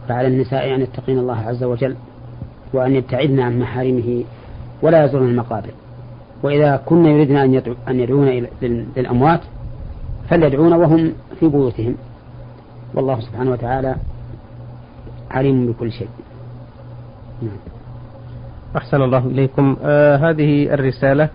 فعلى 0.08 0.28
النساء 0.28 0.76
أن 0.76 0.82
يتقين 0.82 1.20
الله 1.20 1.38
عز 1.38 1.64
وجل 1.64 1.96
وأن 2.74 2.96
يبتعدن 2.96 3.40
عن 3.40 3.60
محارمه 3.60 4.24
ولا 4.82 5.06
يزورن 5.06 5.30
المقابر. 5.30 5.72
وإذا 6.44 6.82
كن 6.86 7.06
يريدن 7.06 7.36
أن 7.88 8.00
يدعون 8.00 8.48
للأموات 8.98 9.42
فليدعون 10.30 10.74
وهم 10.74 11.14
في 11.40 11.48
بيوتهم. 11.48 11.96
والله 12.98 13.20
سبحانه 13.20 13.52
وتعالى 13.52 13.96
عليم 15.32 15.68
بكل 15.68 15.92
شيء. 15.92 16.08
نعم. 17.42 17.58
أحسن 18.78 19.02
الله 19.02 19.18
إليكم. 19.18 19.78
آه 19.84 20.16
هذه 20.16 20.74
الرسالة 20.74 21.30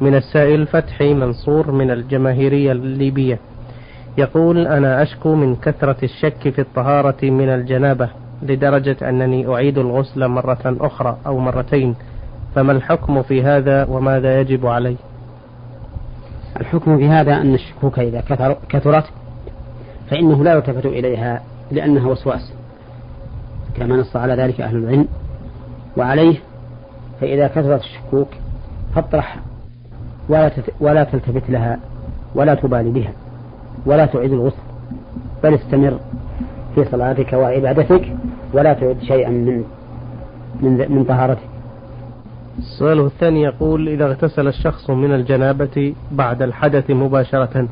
من 0.00 0.14
السائل 0.14 0.66
فتحي 0.66 1.14
منصور 1.14 1.70
من 1.70 1.90
الجماهيرية 1.90 2.72
الليبية. 2.72 3.38
يقول 4.18 4.66
أنا 4.66 5.02
أشكو 5.02 5.34
من 5.34 5.56
كثرة 5.56 5.96
الشك 6.02 6.48
في 6.50 6.60
الطهارة 6.60 7.30
من 7.30 7.48
الجنابة 7.48 8.08
لدرجة 8.42 9.08
أنني 9.08 9.54
أعيد 9.54 9.78
الغسل 9.78 10.28
مرة 10.28 10.76
أخرى 10.80 11.16
أو 11.26 11.38
مرتين. 11.38 11.94
فما 12.54 12.72
الحكم 12.72 13.22
في 13.22 13.42
هذا 13.42 13.84
وماذا 13.84 14.40
يجب 14.40 14.66
علي؟ 14.66 14.96
الحكم 16.60 16.98
في 16.98 17.08
هذا 17.08 17.36
أن 17.36 17.54
الشكوك 17.54 17.98
إذا 17.98 18.20
كثرت 18.68 19.04
فإنه 20.10 20.44
لا 20.44 20.52
يلتفت 20.52 20.86
إليها 20.86 21.42
لأنها 21.70 22.08
وسواس 22.08 22.52
كما 23.76 23.96
نص 23.96 24.16
على 24.16 24.34
ذلك 24.34 24.60
أهل 24.60 24.76
العلم 24.76 25.08
وعليه 25.96 26.36
فإذا 27.20 27.48
كثرت 27.48 27.80
الشكوك 27.80 28.28
فاطرح 28.94 29.38
ولا, 30.28 30.50
ولا 30.80 31.04
تلتفت 31.04 31.50
لها 31.50 31.78
ولا 32.34 32.54
تبالي 32.54 32.90
بها 32.90 33.12
ولا 33.86 34.06
تعيد 34.06 34.32
الغسل 34.32 34.56
بل 35.44 35.54
استمر 35.54 35.98
في 36.74 36.84
صلاتك 36.84 37.32
وعبادتك 37.32 38.12
ولا 38.52 38.72
تعد 38.72 38.96
شيئا 39.02 39.30
من 39.30 39.64
من 40.60 40.92
من 40.92 41.04
طهارتك. 41.04 41.48
السؤال 42.58 43.00
الثاني 43.00 43.42
يقول 43.42 43.88
إذا 43.88 44.04
اغتسل 44.04 44.48
الشخص 44.48 44.90
من 44.90 45.14
الجنابة 45.14 45.94
بعد 46.12 46.42
الحدث 46.42 46.90
مباشرة 46.90 47.68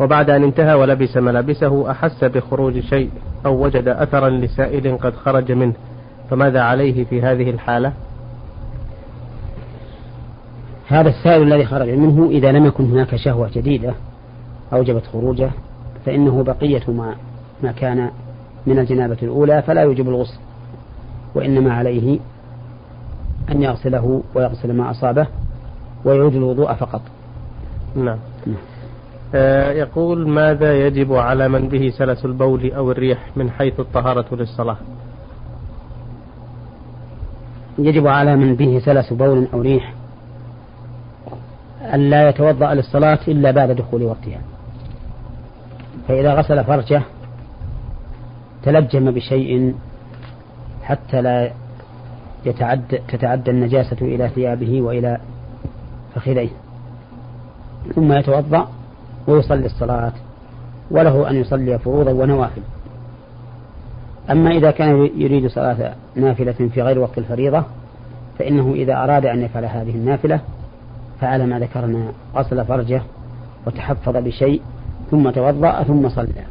وبعد 0.00 0.30
أن 0.30 0.44
انتهى 0.44 0.74
ولبس 0.74 1.16
ملابسه 1.16 1.90
أحس 1.90 2.24
بخروج 2.24 2.80
شيء 2.80 3.10
أو 3.46 3.64
وجد 3.64 3.88
أثرا 3.88 4.30
لسائل 4.30 4.98
قد 4.98 5.14
خرج 5.14 5.52
منه. 5.52 5.72
فماذا 6.30 6.60
عليه 6.60 7.04
في 7.04 7.22
هذه 7.22 7.50
الحالة؟ 7.50 7.92
هذا 10.86 11.08
السائل 11.08 11.42
الذي 11.42 11.64
خرج 11.64 11.88
منه 11.88 12.30
إذا 12.30 12.52
لم 12.52 12.66
يكن 12.66 12.84
هناك 12.84 13.16
شهوة 13.16 13.50
جديدة 13.54 13.94
أوجبت 14.72 15.06
خروجه 15.06 15.50
فإنه 16.06 16.42
بقية 16.42 16.82
ما, 16.88 17.14
ما 17.62 17.72
كان 17.72 18.10
من 18.66 18.78
الجنابة 18.78 19.16
الأولى 19.22 19.62
فلا 19.62 19.82
يوجب 19.82 20.08
الغسل 20.08 20.38
وإنما 21.34 21.74
عليه 21.74 22.18
أن 23.50 23.62
يغسله 23.62 24.22
ويغسل 24.34 24.72
ما 24.72 24.90
أصابه 24.90 25.26
ويعود 26.04 26.34
الوضوء 26.34 26.74
فقط. 26.74 27.02
نعم, 27.96 28.18
يقول 29.72 30.28
ماذا 30.28 30.86
يجب 30.86 31.12
على 31.12 31.48
من 31.48 31.68
به 31.68 31.90
سلس 31.90 32.24
البول 32.24 32.72
أو 32.72 32.90
الريح 32.90 33.18
من 33.36 33.50
حيث 33.50 33.80
الطهارة 33.80 34.34
للصلاة؟ 34.34 34.76
يجب 37.78 38.06
على 38.06 38.36
من 38.36 38.54
به 38.54 38.78
سلس 38.84 39.12
بول 39.12 39.48
أو 39.52 39.60
ريح 39.60 39.94
أن 41.94 42.10
لا 42.10 42.28
يتوضأ 42.28 42.74
للصلاة 42.74 43.18
إلا 43.28 43.50
بعد 43.50 43.70
دخول 43.70 44.02
وقتها. 44.02 44.40
فإذا 46.08 46.34
غسل 46.34 46.64
فرجه 46.64 47.02
تلجم 48.62 49.10
بشيء 49.10 49.74
حتى 50.82 51.22
لا 51.22 51.50
يتعدى 52.46 52.98
تتعدى 53.08 53.50
النجاسة 53.50 53.96
إلى 54.02 54.28
ثيابه 54.28 54.82
وإلى 54.82 55.18
فخذيه. 56.14 56.50
ثم 57.94 58.12
يتوضأ 58.12 58.68
ويصلي 59.30 59.66
الصلاة 59.66 60.12
وله 60.90 61.30
أن 61.30 61.36
يصلي 61.36 61.78
فروضا 61.78 62.12
ونوافل. 62.12 62.62
أما 64.30 64.50
إذا 64.50 64.70
كان 64.70 65.10
يريد 65.16 65.46
صلاة 65.46 65.94
نافلة 66.16 66.52
في 66.52 66.82
غير 66.82 66.98
وقت 66.98 67.18
الفريضة 67.18 67.64
فإنه 68.38 68.72
إذا 68.74 68.94
أراد 69.04 69.26
أن 69.26 69.42
يفعل 69.42 69.64
هذه 69.64 69.94
النافلة 69.94 70.40
فعل 71.20 71.46
ما 71.46 71.58
ذكرنا 71.58 72.12
غسل 72.36 72.64
فرجه 72.64 73.02
وتحفظ 73.66 74.16
بشيء 74.16 74.62
ثم 75.10 75.30
توضأ 75.30 75.82
ثم 75.82 76.08
صلى. 76.08 76.44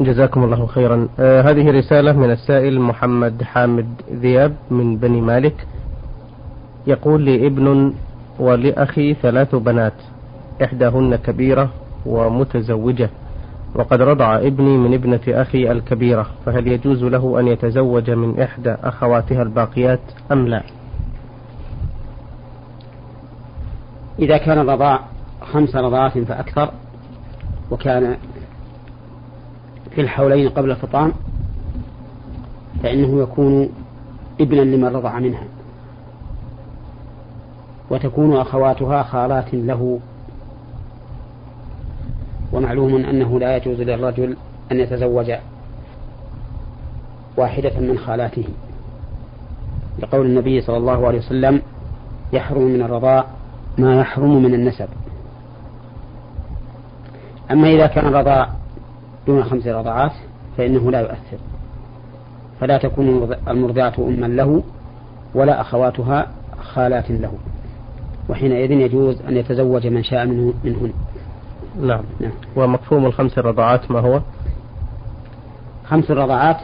جزاكم 0.00 0.44
الله 0.44 0.66
خيرا. 0.66 1.08
آه 1.20 1.42
هذه 1.42 1.70
رسالة 1.70 2.12
من 2.12 2.30
السائل 2.30 2.80
محمد 2.80 3.42
حامد 3.42 3.86
ذياب 4.12 4.52
من 4.70 4.96
بني 4.96 5.20
مالك. 5.20 5.66
يقول 6.86 7.22
لي 7.22 7.46
ابن 7.46 7.92
ولأخي 8.38 9.14
ثلاث 9.14 9.54
بنات. 9.54 9.92
إحداهن 10.64 11.16
كبيرة 11.16 11.70
ومتزوجة. 12.06 13.10
وقد 13.74 14.02
رضع 14.02 14.36
ابني 14.36 14.78
من 14.78 14.94
ابنة 14.94 15.20
أخي 15.28 15.72
الكبيرة 15.72 16.26
فهل 16.46 16.66
يجوز 16.68 17.04
له 17.04 17.40
أن 17.40 17.48
يتزوج 17.48 18.10
من 18.10 18.40
إحدى 18.40 18.70
أخواتها 18.70 19.42
الباقيات 19.42 20.00
أم 20.32 20.48
لا؟ 20.48 20.62
إذا 24.18 24.38
كان 24.38 24.58
الرضاع 24.58 25.00
خمس 25.52 25.76
رضعات 25.76 26.18
فأكثر 26.18 26.70
وكان 27.70 28.16
في 29.90 30.00
الحولين 30.00 30.48
قبل 30.48 30.70
الفطام 30.70 31.12
فإنه 32.82 33.22
يكون 33.22 33.68
ابنا 34.40 34.60
لمن 34.60 34.96
رضع 34.96 35.18
منها 35.18 35.44
وتكون 37.90 38.36
أخواتها 38.36 39.02
خالات 39.02 39.54
له. 39.54 40.00
ومعلوم 42.52 42.96
أنه 42.96 43.40
لا 43.40 43.56
يجوز 43.56 43.80
للرجل 43.80 44.36
أن 44.72 44.80
يتزوج 44.80 45.32
واحدة 47.36 47.80
من 47.80 47.98
خالاته. 47.98 48.44
لقول 49.98 50.26
النبي 50.26 50.60
صلى 50.60 50.76
الله 50.76 51.06
عليه 51.06 51.18
وسلم 51.18 51.62
يحرم 52.32 52.62
من 52.62 52.82
الرضاء 52.82 53.26
ما 53.78 54.00
يحرم 54.00 54.42
من 54.42 54.54
النسب. 54.54 54.88
أما 57.50 57.68
إذا 57.68 57.86
كان 57.86 58.06
الرضاء 58.06 58.50
دون 59.26 59.44
خمس 59.44 59.66
رضعات 59.66 60.12
فإنه 60.56 60.90
لا 60.90 61.00
يؤثر. 61.00 61.38
فلا 62.60 62.78
تكون 62.78 63.36
المرضعة 63.48 63.94
أما 63.98 64.26
له 64.26 64.62
ولا 65.34 65.60
أخواتها 65.60 66.26
خالات 66.60 67.10
له. 67.10 67.32
وحينئذ 68.28 68.70
يجوز 68.70 69.22
أن 69.28 69.36
يتزوج 69.36 69.86
من 69.86 70.02
شاء 70.02 70.26
منه 70.26 70.54
منهن. 70.64 70.92
نعم. 71.80 72.02
نعم 72.20 72.32
ومفهوم 72.56 73.06
الخمس 73.06 73.38
الرضعات 73.38 73.90
ما 73.90 74.00
هو؟ 74.00 74.20
خمس 75.84 76.10
الرضعات 76.10 76.56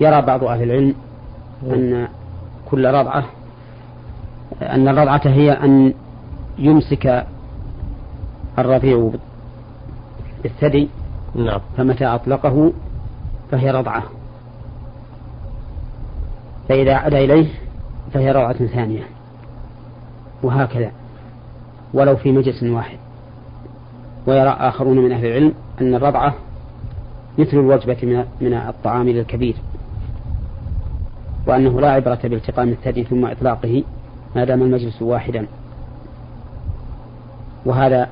يرى 0.00 0.22
بعض 0.22 0.44
أهل 0.44 0.62
العلم 0.62 0.94
أن 1.62 2.08
كل 2.70 2.86
رضعة 2.86 3.24
أن 4.62 4.88
الرضعة 4.88 5.20
هي 5.24 5.52
أن 5.52 5.94
يمسك 6.58 7.26
الرضيع 8.58 9.10
بالثدي 10.42 10.88
نعم. 11.34 11.60
فمتى 11.76 12.04
أطلقه 12.04 12.72
فهي 13.50 13.70
رضعة. 13.70 14.02
فإذا 16.68 16.94
عاد 16.94 17.14
إليه 17.14 17.48
فهي 18.12 18.30
رضعة 18.32 18.66
ثانية. 18.66 19.02
وهكذا. 20.42 20.90
ولو 21.94 22.16
في 22.16 22.32
مجلس 22.32 22.62
واحد. 22.62 22.98
ويرى 24.26 24.56
آخرون 24.60 24.98
من 24.98 25.12
أهل 25.12 25.26
العلم 25.26 25.54
أن 25.80 25.94
الرضعة 25.94 26.34
مثل 27.38 27.56
الوجبة 27.56 28.26
من 28.40 28.54
الطعام 28.54 29.08
للكبير 29.08 29.56
وأنه 31.46 31.80
لا 31.80 31.90
عبرة 31.90 32.18
بالتقام 32.24 32.68
الثدي 32.68 33.04
ثم 33.04 33.24
إطلاقه 33.24 33.84
ما 34.36 34.44
دام 34.44 34.62
المجلس 34.62 35.02
واحدا. 35.02 35.46
وهذا 37.66 38.08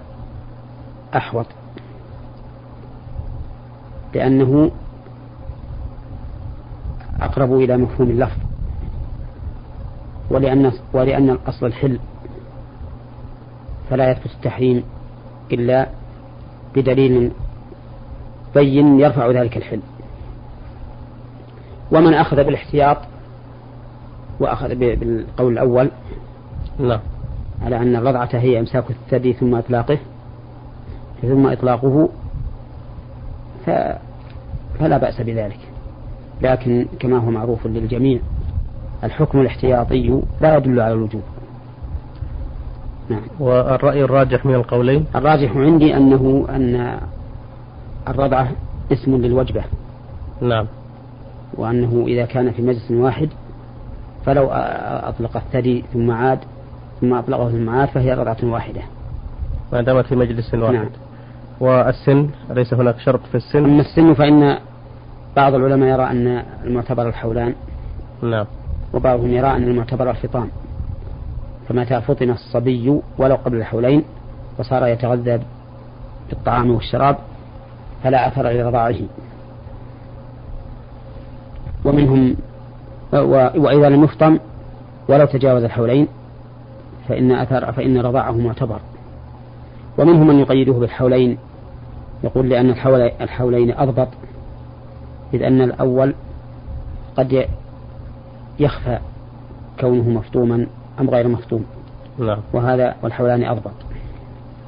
أحوط 1.16 1.47
لأنه 4.14 4.71
أقرب 7.21 7.52
إلى 7.52 7.76
مفهوم 7.76 8.11
اللفظ 8.11 8.38
ولأن 10.30 10.73
ولأن 10.92 11.30
الأصل 11.30 11.66
الحل 11.66 11.99
فلا 13.90 14.11
يثبت 14.11 14.30
التحريم 14.35 14.83
إلا 15.53 15.88
بدليل 16.76 17.30
بين 18.54 19.00
يرفع 19.00 19.30
ذلك 19.30 19.56
الحل. 19.56 19.80
ومن 21.92 22.14
أخذ 22.14 22.37
بالاحتياط 22.37 22.96
وأخذ 24.40 24.74
بالقول 24.74 25.52
الأول 25.52 25.90
لا. 26.78 27.00
على 27.62 27.76
أن 27.76 27.96
الرضعة 27.96 28.28
هي 28.32 28.60
إمساك 28.60 28.84
الثدي 28.90 29.32
ثم 29.32 29.54
إطلاقه 29.54 29.98
ثم 31.22 31.46
إطلاقه 31.46 32.08
ف... 33.66 33.70
فلا 34.78 34.98
بأس 34.98 35.20
بذلك. 35.20 35.58
لكن 36.42 36.87
كما 37.00 37.18
هو 37.18 37.30
معروف 37.30 37.66
للجميع 37.66 38.18
الحكم 39.04 39.40
الاحتياطي 39.40 40.20
لا 40.40 40.56
يدل 40.56 40.80
على 40.80 40.94
الوجوب. 40.94 41.22
نعم. 43.09 43.21
والرأي 43.40 44.05
الراجح 44.05 44.47
من 44.47 44.55
القولين؟ 44.55 45.07
الراجح 45.14 45.57
عندي 45.57 45.97
أنه 45.97 46.47
أن 46.49 46.99
الرضعة 48.09 48.49
اسم 48.93 49.17
للوجبة. 49.17 49.64
نعم. 50.40 50.67
وأنه 51.55 52.05
إذا 52.07 52.25
كان 52.25 52.51
في 52.51 52.62
مجلس 52.62 52.90
واحد 52.90 53.29
فلو 54.27 54.49
أطلق 54.49 55.37
الثدي 55.37 55.85
ثم 55.93 56.11
عاد 56.11 56.38
ثم 57.01 57.14
أطلقه 57.14 57.51
ثم 57.51 57.71
عاد 57.71 57.88
فهي 57.88 58.14
رضعة 58.14 58.37
واحدة. 58.43 58.81
ما 59.73 59.83
دامت 59.83 60.07
في 60.07 60.17
مجلس 60.17 60.55
واحد. 60.55 60.75
نعم. 60.75 60.88
والسن؟ 61.61 62.29
أليس 62.51 62.75
هناك 62.75 62.99
شرط 62.99 63.21
في 63.31 63.35
السن؟ 63.35 63.64
أما 63.64 63.81
السن 63.81 64.14
فإن 64.14 64.59
بعض 65.37 65.55
العلماء 65.55 65.88
يرى 65.88 66.11
أن 66.11 66.43
المعتبر 66.64 67.09
الحولان. 67.09 67.55
نعم. 68.23 68.47
وبعضهم 68.95 69.31
يرى 69.31 69.47
أن 69.57 69.62
المعتبر 69.62 70.11
الفطام 70.11 70.49
فمتى 71.68 72.00
فطن 72.00 72.31
الصبي 72.31 73.00
ولو 73.18 73.35
قبل 73.35 73.57
الحولين 73.57 74.05
وصار 74.59 74.87
يتغذى 74.87 75.40
بالطعام 76.31 76.70
والشراب 76.70 77.16
فلا 78.05 78.29
أثر 78.29 78.50
لرضاعه 78.50 78.96
ومنهم 81.85 82.37
وإذا 83.57 83.88
لم 83.88 84.05
يفطم 84.05 84.38
ولو 85.09 85.27
تجاوز 85.27 85.62
الحولين 85.62 86.09
فإن 87.09 87.33
أثر 87.33 87.72
فإن 87.72 87.98
رضاعه 87.98 88.33
معتبر. 88.33 88.81
ومنهم 89.98 90.27
من 90.27 90.38
يقيده 90.38 90.72
بالحولين 90.72 91.38
يقول 92.24 92.48
لأن 92.48 92.70
الحولين 93.20 93.74
أضبط 93.77 94.09
إذ 95.35 95.42
أن 95.42 95.61
الأول 95.61 96.14
قد 97.16 97.46
يخفى 98.59 98.98
كونه 99.81 100.11
مفطوما. 100.11 100.66
أم 101.00 101.11
غير 101.11 101.28
مفطوم 101.28 101.64
نعم. 102.18 102.38
وهذا 102.52 102.94
والحولان 103.02 103.44
أضبط. 103.44 103.72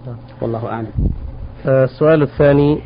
نعم. 0.07 0.17
والله 0.41 0.69
أعلم. 0.69 0.91
آه، 1.67 1.85
السؤال 1.85 2.23
الثاني 2.23 2.79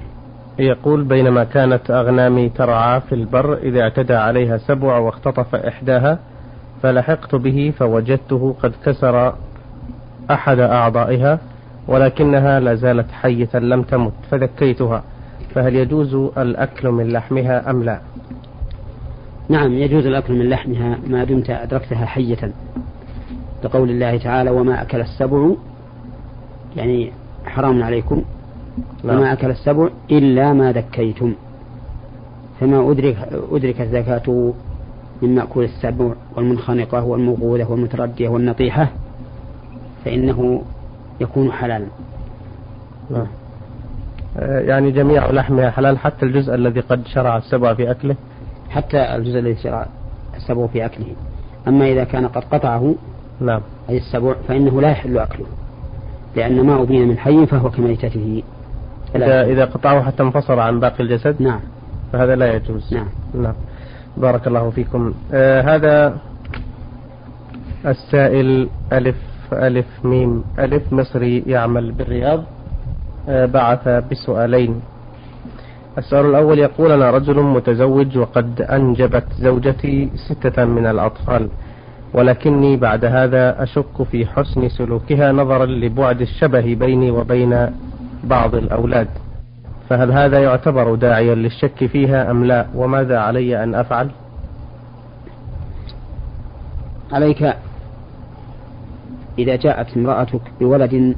يقول 0.59 1.05
بينما 1.05 1.44
كانت 1.44 1.90
أغنامي 1.90 2.48
ترعى 2.48 3.00
في 3.00 3.14
البر 3.14 3.59
إذا 3.59 3.81
اعتدى 3.81 4.14
عليها 4.14 4.57
سبع 4.57 4.98
واختطف 4.98 5.55
إحداها 5.55 6.18
فلحقت 6.83 7.35
به 7.35 7.72
فوجدته 7.79 8.55
قد 8.62 8.72
كسر 8.85 9.35
أحد 10.31 10.59
أعضائها 10.59 11.38
ولكنها 11.88 12.61
لا 12.61 12.74
زالت 12.74 13.12
حية 13.12 13.48
لم 13.55 13.83
تمت 13.83 14.12
فذكيتها 14.31 15.03
فهل 15.55 15.76
يجوز 15.76 16.14
الأكل 16.14 16.88
من 16.88 17.12
لحمها 17.12 17.70
أم 17.70 17.83
لا؟ 17.83 18.00
نعم 19.48 19.72
يجوز 19.72 20.07
الأكل 20.07 20.33
من 20.33 20.48
لحمها 20.48 20.98
ما 21.07 21.24
دمت 21.24 21.50
أدركتها 21.50 22.07
حية. 22.07 22.53
لقول 23.64 23.90
الله 23.90 24.18
تعالى 24.18 24.51
وما 24.51 24.83
أكل 24.83 25.01
السبع 25.01 25.51
يعني 26.77 27.12
حرام 27.44 27.83
عليكم 27.83 28.23
لا. 29.05 29.16
وما 29.16 29.33
أكل 29.33 29.51
السبع 29.51 29.88
إلا 30.11 30.53
ما 30.53 30.73
ذكيتم 30.73 31.35
فما 32.61 32.90
أدرك 32.90 33.16
أدرك 33.53 33.81
الزكاة 33.81 34.53
من 35.23 35.35
مأكول 35.35 35.64
السبع 35.64 36.12
والمنخنقة 36.37 37.05
والمغوذة 37.05 37.70
والمتردية 37.70 38.29
والنطيحة 38.29 38.88
فإنه 40.05 40.62
يكون 41.20 41.53
حلالا 41.53 41.87
نعم. 43.11 43.27
يعني 44.38 44.90
جميع 44.90 45.31
لحمها 45.31 45.70
حلال 45.70 45.99
حتى 45.99 46.27
الجزء 46.27 46.55
الذي 46.55 46.81
قد 46.81 47.07
شرع 47.07 47.37
السبع 47.37 47.75
في 47.75 47.90
أكله 47.90 48.16
حتى 48.70 49.16
الجزء 49.16 49.38
الذي 49.38 49.57
شرع 49.62 49.87
السبع 50.37 50.66
في 50.66 50.85
أكله 50.85 51.14
أما 51.68 51.92
إذا 51.92 52.05
كان 52.05 52.29
قد 52.29 52.44
قطعه 52.44 52.94
نعم. 53.40 53.61
أي 53.88 53.96
السبع 53.96 54.35
فإنه 54.48 54.81
لا 54.81 54.90
يحل 54.90 55.18
أكله 55.18 55.46
لأن 56.37 56.66
ما 56.66 56.83
أبين 56.83 57.09
من 57.09 57.18
حي 57.18 57.46
فهو 57.46 57.70
كميتته. 57.70 58.42
إذا 59.16 59.42
إذا 59.44 59.64
قطعه 59.64 60.03
حتى 60.03 60.22
انفصل 60.22 60.59
عن 60.59 60.81
باقي 60.81 61.00
الجسد 61.05 61.42
نعم. 61.42 61.61
فهذا 62.12 62.37
لا 62.37 62.55
يجوز. 62.55 62.94
نعم. 62.94 63.07
نعم. 63.35 63.55
بارك 64.16 64.46
الله 64.46 64.70
فيكم. 64.70 65.14
آه 65.33 65.62
هذا 65.62 66.16
السائل 67.87 68.68
ألف 68.92 69.16
ألف 69.53 69.87
ميم 70.05 70.44
ألف 70.59 70.92
مصري 70.92 71.42
يعمل 71.46 71.92
بالرياض. 71.92 72.44
آه 73.29 73.46
بعث 73.46 73.88
بسؤالين. 73.88 74.81
السؤال 75.98 76.26
الأول 76.26 76.59
يقول 76.59 76.92
أنا 76.92 77.11
رجل 77.11 77.42
متزوج 77.42 78.18
وقد 78.18 78.62
أنجبت 78.62 79.24
زوجتي 79.38 80.11
ستة 80.29 80.64
من 80.64 80.87
الأطفال. 80.87 81.48
ولكني 82.14 82.77
بعد 82.77 83.05
هذا 83.05 83.62
أشك 83.62 84.03
في 84.03 84.27
حسن 84.27 84.68
سلوكها 84.68 85.33
نظرا 85.33 85.66
لبعد 85.66 86.20
الشبه 86.20 86.75
بيني 86.75 87.11
وبين 87.11 87.70
بعض 88.25 88.55
الأولاد. 88.55 89.09
فهل 89.88 90.12
هذا 90.12 90.42
يعتبر 90.42 90.94
داعيا 90.94 91.35
للشك 91.35 91.87
فيها 91.87 92.31
أم 92.31 92.44
لا؟ 92.44 92.66
وماذا 92.75 93.18
علي 93.18 93.64
أن 93.64 93.75
أفعل؟ 93.75 94.11
عليك. 97.12 97.55
إذا 99.38 99.57
جاءت 99.57 99.96
امرأتك 99.96 100.40
بولد 100.61 101.16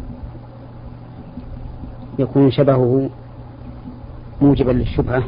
يكون 2.19 2.51
شبهه 2.51 3.11
موجبا 4.41 4.71
للشبهة 4.71 5.23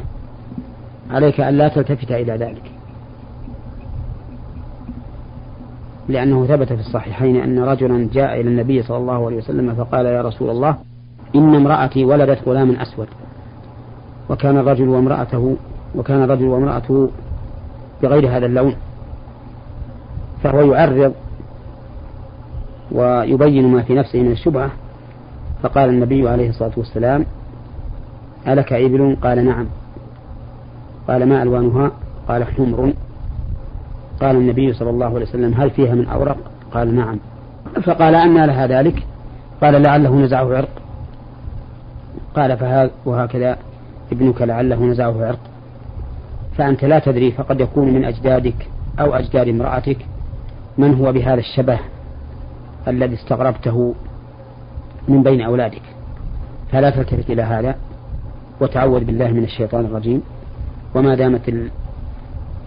عليك 1.11 1.39
أن 1.39 1.57
لا 1.57 1.67
تلتفت 1.67 2.11
إلى 2.11 2.33
ذلك. 2.33 2.74
لأنه 6.09 6.45
ثبت 6.45 6.73
في 6.73 6.79
الصحيحين 6.79 7.35
أن 7.35 7.59
رجلا 7.59 8.09
جاء 8.13 8.41
إلى 8.41 8.49
النبي 8.49 8.83
صلى 8.83 8.97
الله 8.97 9.25
عليه 9.25 9.37
وسلم 9.37 9.75
فقال 9.75 10.05
يا 10.05 10.21
رسول 10.21 10.49
الله 10.49 10.77
إن 11.35 11.55
امرأتي 11.55 12.05
ولدت 12.05 12.47
غلاما 12.47 12.81
أسود. 12.81 13.07
وكان 14.29 14.57
الرجل 14.57 14.89
وامرأته 14.89 15.55
وكان 15.95 16.23
الرجل 16.23 16.45
وامرأته 16.45 17.09
بغير 18.03 18.37
هذا 18.37 18.45
اللون. 18.45 18.75
فهو 20.43 20.73
يعرض 20.73 21.13
ويبين 22.91 23.71
ما 23.71 23.81
في 23.81 23.93
نفسه 23.93 24.21
من 24.21 24.31
الشبهة. 24.31 24.69
فقال 25.63 25.89
النبي 25.89 26.29
عليه 26.29 26.49
الصلاة 26.49 26.71
والسلام 26.77 27.25
ألك 28.47 28.73
إبل؟ 28.73 29.17
قال 29.23 29.45
نعم. 29.45 29.65
قال 31.07 31.29
ما 31.29 31.41
ألوانها؟ 31.43 31.91
قال 32.27 32.43
حمر. 32.43 32.93
قال 34.21 34.35
النبي 34.35 34.73
صلى 34.73 34.89
الله 34.89 35.05
عليه 35.05 35.25
وسلم 35.25 35.53
هل 35.53 35.69
فيها 35.69 35.95
من 35.95 36.07
أورق؟ 36.07 36.37
قال 36.71 36.95
نعم. 36.95 37.19
فقال 37.83 38.15
أن 38.15 38.45
لها 38.45 38.67
ذلك. 38.67 39.03
قال 39.61 39.81
لعله 39.81 40.15
نزعه 40.15 40.55
عرق. 40.57 40.69
قال 42.35 42.57
فها 42.57 42.89
وهكذا 43.05 43.57
ابنك 44.11 44.41
لعله 44.41 44.83
نزعه 44.83 45.25
عرق. 45.25 45.39
فأنت 46.57 46.85
لا 46.85 46.99
تدري 46.99 47.31
فقد 47.31 47.61
يكون 47.61 47.93
من 47.93 48.05
أجدادك 48.05 48.67
أو 48.99 49.13
أجداد 49.13 49.47
امرأتك 49.47 49.97
من 50.77 50.93
هو 50.93 51.11
بهذا 51.11 51.39
الشبه 51.39 51.79
الذي 52.87 53.15
استغربته 53.15 53.95
من 55.07 55.23
بين 55.23 55.41
أولادك. 55.41 55.81
فلا 56.71 56.89
تلتفت 56.89 57.29
إلى 57.29 57.41
هذا 57.41 57.75
وتعوذ 58.61 59.03
بالله 59.03 59.31
من 59.31 59.43
الشيطان 59.43 59.85
الرجيم. 59.85 60.21
وما 60.95 61.15
دامت 61.15 61.49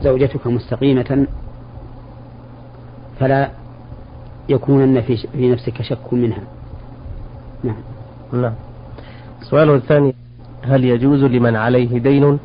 زوجتك 0.03 0.47
مستقيمة 0.47 1.27
فلا 3.21 3.51
يكونن 4.49 5.01
في 5.01 5.27
نفسك 5.53 5.83
شك 5.83 6.13
منها. 6.13 6.43
نعم. 7.65 7.77
نعم. 8.33 8.55
السؤال 9.43 9.71
الثاني 9.71 10.15
هل 10.63 10.85
يجوز 10.85 11.25
لمن 11.25 11.57
عليه 11.57 11.99
دين 11.99 12.39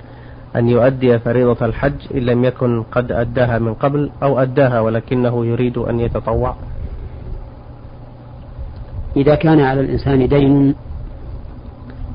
أن 0.55 0.69
يؤدي 0.69 1.19
فريضة 1.19 1.65
الحج 1.65 1.93
إن 2.13 2.19
لم 2.19 2.43
يكن 2.43 2.83
قد 2.83 3.11
أداها 3.11 3.59
من 3.59 3.73
قبل 3.73 4.09
أو 4.23 4.39
أداها 4.39 4.79
ولكنه 4.79 5.45
يريد 5.45 5.77
أن 5.77 5.99
يتطوع؟ 5.99 6.55
إذا 9.15 9.35
كان 9.35 9.59
على 9.59 9.81
الإنسان 9.81 10.27
دين 10.27 10.75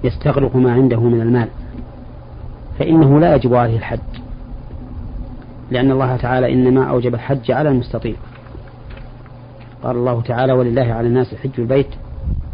يستغرق 0.05 0.57
ما 0.57 0.72
عنده 0.72 1.01
من 1.01 1.20
المال 1.20 1.48
فإنه 2.79 3.20
لا 3.20 3.35
يجب 3.35 3.55
عليه 3.55 3.77
الحج. 3.77 3.98
لأن 5.70 5.90
الله 5.90 6.16
تعالى 6.16 6.52
إنما 6.52 6.85
أوجب 6.85 7.14
الحج 7.14 7.50
على 7.50 7.68
المستطيع. 7.68 8.14
قال 9.83 9.96
الله 9.96 10.22
تعالى 10.22 10.52
ولله 10.52 10.83
على 10.83 11.09
الناس 11.09 11.35
حج 11.35 11.50
البيت 11.59 11.88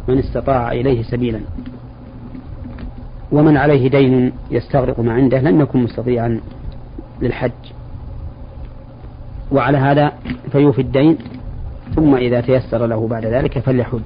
من 0.09 0.19
استطاع 0.19 0.73
إليه 0.73 1.03
سبيلا. 1.03 1.41
ومن 3.33 3.57
عليه 3.57 3.91
دين 3.91 4.33
يستغرق 4.51 5.01
ما 5.01 5.13
عنده 5.13 5.41
لم 5.41 5.61
يكن 5.61 5.83
مستطيعا 5.83 6.41
للحج. 7.23 7.51
وعلى 9.53 9.79
هذا 9.79 10.13
فيوفي 10.53 10.81
الدين 10.81 11.19
ثم 11.95 12.15
إذا 12.15 12.41
تيسر 12.41 12.87
له 12.87 13.09
بعد 13.09 13.27
ذلك 13.27 13.59
فليحج. 13.59 14.01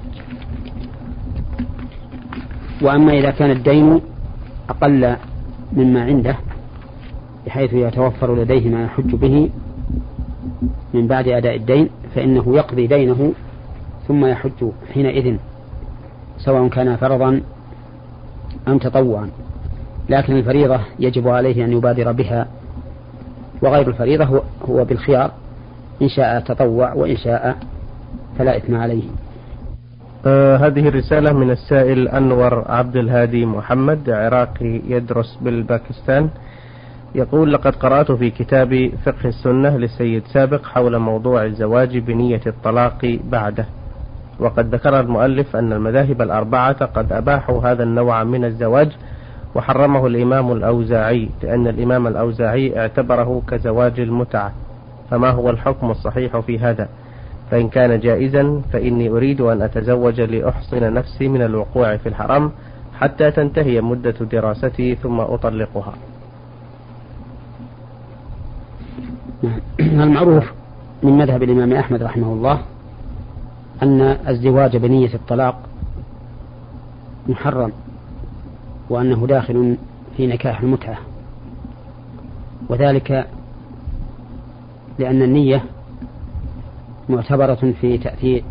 وأما 2.81 3.11
إذا 3.13 3.31
كان 3.31 3.51
الدين 3.51 4.01
أقل 4.69 5.15
مما 5.73 6.03
عنده 6.03 6.35
بحيث 7.45 7.73
يتوفر 7.73 8.35
لديه 8.35 8.69
ما 8.69 8.83
يحج 8.83 9.15
به 9.15 9.49
من 10.93 11.07
بعد 11.07 11.27
أداء 11.27 11.55
الدين 11.55 11.89
فإنه 12.15 12.55
يقضي 12.55 12.87
دينه 12.87 13.33
ثم 14.07 14.25
يحج 14.25 14.69
حينئذ 14.93 15.37
سواء 16.37 16.67
كان 16.67 16.95
فرضا 16.95 17.41
أم 18.67 18.77
تطوعا. 18.77 19.29
لكن 20.09 20.35
الفريضة 20.35 20.79
يجب 20.99 21.27
عليه 21.27 21.65
أن 21.65 21.73
يبادر 21.73 22.11
بها 22.11 22.47
وغير 23.61 23.87
الفريضة 23.87 24.41
هو 24.69 24.85
بالخيار 24.85 25.31
إن 26.01 26.09
شاء 26.09 26.39
تطوع 26.39 26.93
وإن 26.93 27.17
شاء 27.17 27.57
فلا 28.37 28.57
إثم 28.57 28.75
عليه. 28.75 29.03
آه 30.25 30.57
هذه 30.57 30.87
الرسالة 30.87 31.33
من 31.33 31.51
السائل 31.51 32.07
أنور 32.07 32.71
عبد 32.71 32.95
الهادي 32.97 33.45
محمد 33.45 34.09
عراقي 34.09 34.81
يدرس 34.87 35.37
بالباكستان. 35.41 36.29
يقول 37.15 37.53
لقد 37.53 37.75
قرأت 37.75 38.11
في 38.11 38.29
كتاب 38.29 38.91
فقه 39.05 39.25
السنة 39.25 39.77
للسيد 39.77 40.23
سابق 40.27 40.65
حول 40.65 40.97
موضوع 40.97 41.45
الزواج 41.45 41.97
بنية 41.97 42.41
الطلاق 42.47 43.19
بعده. 43.31 43.65
وقد 44.39 44.75
ذكر 44.75 44.99
المؤلف 44.99 45.55
أن 45.55 45.73
المذاهب 45.73 46.21
الأربعة 46.21 46.85
قد 46.85 47.13
أباحوا 47.13 47.61
هذا 47.61 47.83
النوع 47.83 48.23
من 48.23 48.45
الزواج 48.45 48.91
وحرمه 49.55 50.07
الإمام 50.07 50.51
الأوزاعي 50.51 51.29
لأن 51.43 51.67
الإمام 51.67 52.07
الأوزاعي 52.07 52.79
اعتبره 52.79 53.41
كزواج 53.47 53.99
المتعة. 53.99 54.51
فما 55.11 55.29
هو 55.29 55.49
الحكم 55.49 55.91
الصحيح 55.91 56.39
في 56.39 56.59
هذا؟ 56.59 56.89
فإن 57.51 57.69
كان 57.69 57.99
جائزا 57.99 58.61
فإني 58.73 59.09
أريد 59.09 59.41
أن 59.41 59.61
أتزوج 59.61 60.21
لأحصن 60.21 60.93
نفسي 60.93 61.27
من 61.27 61.41
الوقوع 61.41 61.97
في 61.97 62.09
الحرام 62.09 62.51
حتى 62.99 63.31
تنتهي 63.31 63.81
مدة 63.81 64.15
دراستي 64.31 64.95
ثم 64.95 65.19
أطلقها. 65.19 65.93
المعروف 69.79 70.51
من 71.03 71.11
مذهب 71.11 71.43
الإمام 71.43 71.73
أحمد 71.73 72.03
رحمه 72.03 72.33
الله 72.33 72.61
أن 73.83 74.01
الزواج 74.01 74.77
بنية 74.77 75.13
الطلاق 75.13 75.59
محرم 77.27 77.71
وأنه 78.89 79.27
داخل 79.27 79.77
في 80.17 80.27
نكاح 80.27 80.61
المتعة 80.61 80.97
وذلك 82.69 83.27
لأن 84.99 85.21
النية 85.21 85.63
معتبرة 87.09 87.73
في 87.81 87.97
تأثير 87.97 88.43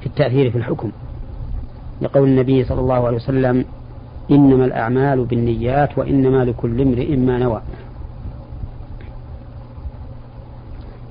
في 0.00 0.06
التأثير 0.06 0.50
في 0.50 0.58
الحكم. 0.58 0.90
لقول 2.02 2.28
النبي 2.28 2.64
صلى 2.64 2.80
الله 2.80 3.06
عليه 3.06 3.16
وسلم 3.16 3.64
إنما 4.30 4.64
الأعمال 4.64 5.24
بالنيات 5.24 5.98
وإنما 5.98 6.44
لكل 6.44 6.80
امرئ 6.80 7.16
ما 7.16 7.38
نوى. 7.38 7.62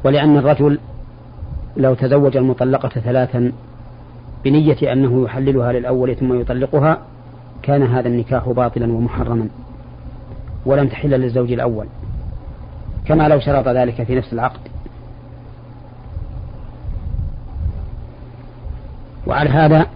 ولأن 0.07 0.37
الرجل 0.37 0.79
لو 1.77 1.93
تزوج 1.93 2.37
المطلقة 2.37 2.89
ثلاثا 2.89 3.51
بنية 4.43 4.93
أنه 4.93 5.23
يحللها 5.23 5.71
للأول 5.71 6.15
ثم 6.15 6.41
يطلقها 6.41 6.97
كان 7.63 7.83
هذا 7.83 8.07
النكاح 8.07 8.49
باطلا 8.49 8.93
ومحرما 8.93 9.47
ولم 10.65 10.87
تحل 10.87 11.09
للزوج 11.09 11.51
الأول. 11.51 11.85
كما 13.05 13.27
لو 13.27 13.39
شرط 13.39 13.67
ذلك 13.67 14.03
في 14.03 14.15
نفس 14.15 14.33
العقد. 14.33 14.59
وعلى 19.27 19.49
هذا 19.49 19.87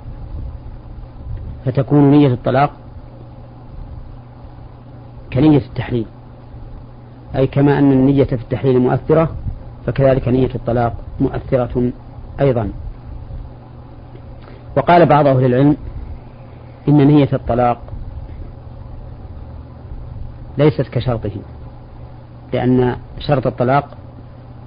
فتكون 1.66 2.12
نية 2.12 2.34
الطلاق 2.34 2.72
كنية 5.34 5.58
التحليل 5.58 6.06
أي 7.36 7.48
كما 7.48 7.80
أن 7.80 7.92
النية 7.92 8.24
في 8.24 8.34
التحليل 8.34 8.80
مؤثرة 8.80 9.36
فكذلك 9.86 10.28
نية 10.28 10.56
الطلاق 10.56 10.94
مؤثرة 11.20 11.92
أيضا. 12.40 12.72
وقال 14.78 15.06
بعض 15.06 15.28
أهل 15.28 15.46
العلم 15.46 15.78
إن 16.88 17.08
نية 17.08 17.30
الطلاق 17.34 17.78
ليست 20.58 20.82
كشرطه 20.82 21.32
لأن 22.54 22.96
شرط 23.20 23.48
الطلاق 23.48 23.98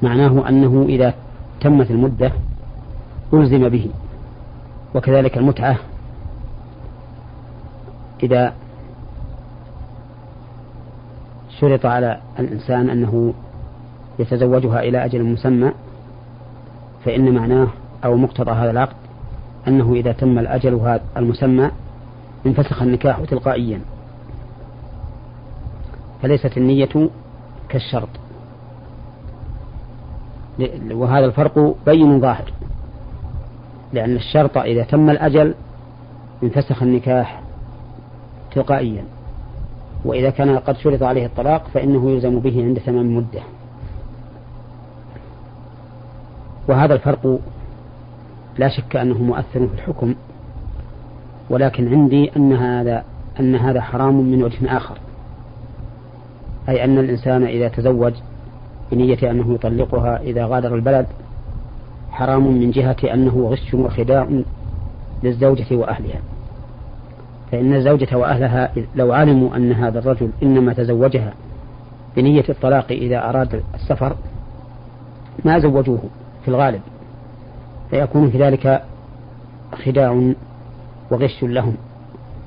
معناه 0.03 0.48
أنه 0.48 0.87
إذا 0.88 1.14
تمت 1.61 1.90
المدة 1.90 2.33
ألزم 3.33 3.68
به 3.68 3.90
وكذلك 4.94 5.38
المتعة 5.38 5.77
إذا 8.22 8.53
شرط 11.61 11.87
على 11.87 12.20
الإنسان 12.38 12.90
أنه 12.90 13.35
يتزوجها 14.18 14.81
إلى 14.81 15.05
أجل 15.05 15.22
مسمى 15.24 15.72
فإن 17.05 17.35
معناه 17.35 17.68
أو 18.05 18.16
مقتضى 18.16 18.50
هذا 18.50 18.70
العقد 18.70 18.96
أنه 19.68 19.92
إذا 19.92 20.12
تم 20.12 20.38
الأجل 20.38 20.98
المسمى 21.16 21.70
انفسخ 22.46 22.83
النكاح 22.83 23.20
تلقائيا. 23.20 23.81
فليست 26.22 26.57
النية 26.57 27.11
كالشرط. 27.68 28.09
وهذا 30.90 31.27
الفرق 31.27 31.74
بين 31.87 32.20
ظاهر 32.20 32.53
لأن 33.92 34.16
الشرط 34.16 34.59
إذا 34.59 34.85
تم 34.85 35.11
الأجل 35.11 35.55
انفسخ 36.42 36.83
النكاح 36.83 37.42
تلقائيا. 38.53 39.05
وإذا 40.05 40.31
كان 40.31 40.59
قد 40.59 40.77
شرط 40.77 41.03
عليه 41.03 41.27
الطلاق 41.27 41.68
فإنه 41.74 42.11
يلزم 42.11 42.40
به 42.40 42.64
عند 42.64 42.81
تمام 42.87 43.16
مدة. 43.16 43.42
وهذا 46.68 46.94
الفرق 46.94 47.38
لا 48.59 48.68
شك 48.68 48.96
أنه 48.96 49.22
مؤثر 49.22 49.66
في 49.66 49.74
الحكم 49.74 50.14
ولكن 51.50 51.88
عندي 51.88 52.31
أن 52.37 52.53
هذا 52.53 53.05
أن 53.40 53.55
هذا 53.55 53.81
حرام 53.81 54.14
من 54.14 54.42
وجه 54.42 54.77
آخر 54.77 54.98
أي 56.68 56.85
أن 56.85 56.98
الإنسان 56.98 57.44
إذا 57.44 57.68
تزوج 57.68 58.12
بنية 58.92 59.31
أنه 59.31 59.55
يطلقها 59.55 60.20
إذا 60.20 60.46
غادر 60.46 60.74
البلد 60.74 61.07
حرام 62.11 62.46
من 62.46 62.70
جهة 62.70 62.96
أنه 63.05 63.48
غش 63.48 63.74
وخداع 63.74 64.29
للزوجة 65.22 65.77
وأهلها. 65.77 66.20
فإن 67.53 67.74
الزوجة 67.74 68.16
وأهلها 68.16 68.72
لو 68.96 69.12
علموا 69.12 69.57
أن 69.57 69.72
هذا 69.72 69.98
الرجل 69.98 70.31
إنما 70.42 70.72
تزوجها 70.72 71.33
بنية 72.16 72.44
الطلاق 72.48 72.87
إذا 72.90 73.29
أراد 73.29 73.62
السفر 73.74 74.16
ما 75.44 75.59
زوجوه. 75.59 75.98
في 76.44 76.48
الغالب 76.48 76.80
فيكون 77.90 78.30
في 78.30 78.38
ذلك 78.38 78.83
خداع 79.85 80.33
وغش 81.11 81.42
لهم. 81.42 81.76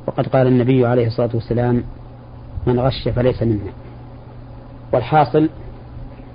وقد 0.07 0.27
قال 0.27 0.47
النبي 0.47 0.85
عليه 0.85 1.07
الصلاة 1.07 1.29
والسلام 1.33 1.83
من 2.67 2.79
غش 2.79 3.07
فليس 3.15 3.43
منا 3.43 3.71
والحاصل 4.93 5.49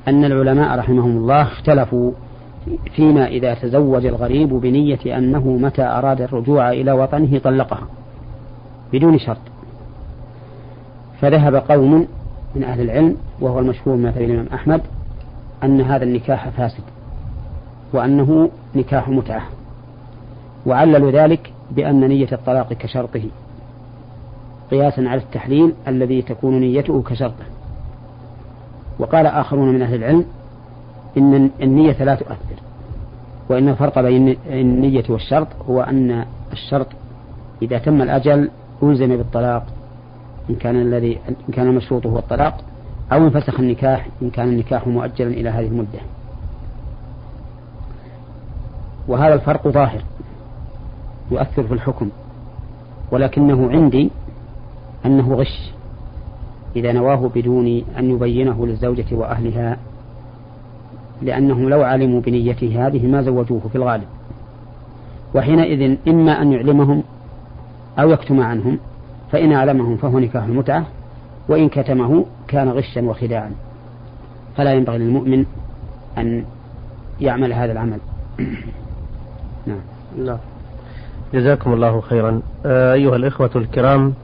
أن 0.09 0.25
العلماء 0.25 0.79
رحمهم 0.79 1.17
الله 1.17 1.43
اختلفوا 1.43 2.13
فيما 2.97 3.27
إذا 3.27 3.55
تزوج 3.55 4.07
الغريب 4.07 4.49
بنية 4.49 5.19
أنه 5.19 5.49
متى 5.49 5.83
أراد 5.83 6.21
الرجوع 6.21 6.71
إلى 6.71 6.93
وطنه 6.93 7.39
طلقها 7.39 7.87
بدون 8.93 9.19
شرط. 9.19 9.39
فذهب 11.21 11.55
قوم 11.55 12.07
من 12.55 12.65
أهل 12.65 12.81
العلم 12.81 13.17
وهو 13.41 13.59
المشهور 13.59 13.97
من 13.97 14.07
الإمام 14.07 14.47
أحمد 14.55 14.81
أن 15.65 15.81
هذا 15.81 16.05
النكاح 16.05 16.49
فاسد. 16.49 16.83
وأنه 17.93 18.51
نكاح 18.75 19.09
متعة. 19.09 19.43
وعللوا 20.67 21.11
ذلك 21.11 21.53
بأن 21.71 22.09
نية 22.09 22.29
الطلاق 22.33 22.73
كشرطه 22.73 23.25
قياسا 24.71 25.01
على 25.01 25.21
التحليل 25.21 25.73
الذي 25.89 26.23
تكون 26.23 26.61
نيته 26.61 27.03
كشرطه. 27.03 27.45
وقال 28.99 29.27
آخرون 29.27 29.69
من 29.69 29.83
أهل 29.83 29.95
العلم 29.95 30.25
إن 31.19 31.51
النية 31.63 32.05
لا 32.05 32.15
تؤثر 32.15 32.63
وإن 33.49 33.69
الفرق 33.69 34.01
بين 34.01 34.37
النية 34.47 35.05
والشرط 35.09 35.49
هو 35.69 35.83
أن 35.83 36.25
الشرط 36.53 36.87
إذا 37.63 37.79
تم 37.79 38.03
الأجل 38.03 38.51
ألزم 38.83 39.17
بالطلاق 39.17 39.67
إن 40.51 40.55
كان 40.55 40.83
الذي 40.83 41.19
إن 41.29 41.53
كان 41.53 41.67
المشروط 41.67 42.07
هو 42.07 42.19
الطلاق 42.19 42.65
أو 43.13 43.19
انفسخ 43.19 43.61
النكاح 43.61 44.09
إن 44.23 44.31
كان 44.31 44.49
النكاح 44.49 44.87
مؤجلا 44.87 45.29
إلى 45.29 45.49
هذه 45.49 45.67
المدة. 45.67 45.99
وهذا 49.13 49.35
الفرق 49.35 49.69
ظاهر 49.69 50.03
يؤثر 51.31 51.63
في 51.63 51.75
الحكم 51.75 52.09
ولكنه 53.11 53.71
عندي 53.71 54.11
أنه 55.07 55.35
غش 55.35 55.73
إذا 56.77 56.93
نواه 56.93 57.31
بدون 57.35 57.83
أن 57.99 58.11
يبينه 58.11 58.67
للزوجة 58.67 59.05
وأهلها 59.13 59.77
لأنهم 61.23 61.69
لو 61.69 61.83
علموا 61.83 62.21
بنيته 62.21 62.87
هذه 62.87 63.07
ما 63.07 63.23
زوجوه 63.23 63.61
في 63.73 63.77
الغالب. 63.77 64.05
وحينئذ 65.35 65.97
إما 66.09 66.43
أن 66.43 66.53
يعلمهم 66.53 67.03
أو 67.99 68.11
يكتم 68.11 68.41
عنهم 68.41 68.79
فإن 69.33 69.53
أعلمهم 69.53 69.97
فهو 69.97 70.19
نكاح 70.19 70.45
المتعة 70.45 70.87
وإن 71.49 71.69
كتمه 71.69 72.25
كان 72.49 72.69
غشا 72.69 73.01
وخداعا. 73.01 73.53
فلا 74.57 74.73
ينبغي 74.73 74.99
للمؤمن 74.99 75.45
أن 76.19 76.45
يعمل 77.21 77.53
هذا 77.53 77.73
العمل. 77.73 77.99
نعم. 79.67 79.81
لا. 80.19 80.39
جزاكم 81.35 81.73
الله 81.73 82.01
خيرا. 82.01 82.43
آه، 82.67 82.93
أيها 82.93 83.17
الإخوة 83.17 83.51
الكرام 83.57 84.15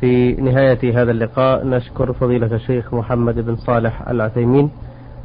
في 0.00 0.32
نهاية 0.32 1.02
هذا 1.02 1.10
اللقاء 1.10 1.66
نشكر 1.66 2.12
فضيلة 2.12 2.54
الشيخ 2.54 2.94
محمد 2.94 3.38
بن 3.38 3.56
صالح 3.56 4.08
العثيمين 4.08 4.70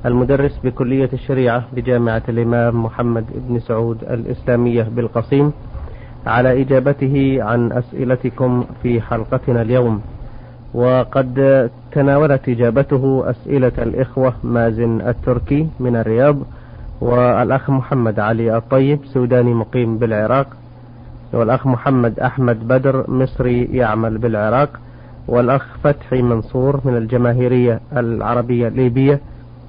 المدرس 0.06 0.60
بكلية 0.64 1.10
الشريعة 1.14 1.64
بجامعة 1.76 2.24
الإمام 2.30 2.84
محمد 2.84 3.26
بن 3.50 3.60
سعود 3.60 3.98
الإسلامية 4.04 4.84
بالقصيم 4.84 5.52
على 6.28 6.62
إجابته 6.62 7.38
عن 7.44 7.72
أسئلتكم 7.72 8.66
في 8.84 9.02
حلقتنا 9.02 9.62
اليوم. 9.62 10.02
وقد 10.74 11.70
تناولت 11.92 12.50
إجابته 12.50 13.24
أسئلة 13.30 13.72
الإخوة 13.78 14.34
مازن 14.44 15.02
التركي 15.02 15.68
من 15.80 15.96
الرياض 15.96 16.38
والأخ 17.02 17.70
محمد 17.70 18.20
علي 18.20 18.58
الطيب 18.58 19.00
سوداني 19.06 19.54
مقيم 19.54 19.98
بالعراق. 19.98 20.48
والأخ 21.34 21.68
محمد 21.68 22.20
أحمد 22.20 22.68
بدر 22.68 23.12
مصري 23.12 23.64
يعمل 23.64 24.18
بالعراق. 24.18 24.70
والأخ 25.28 25.78
فتحي 25.84 26.22
منصور 26.22 26.82
من 26.86 26.98
الجماهيرية 26.98 27.80
العربية 27.98 28.68
الليبية. 28.68 29.20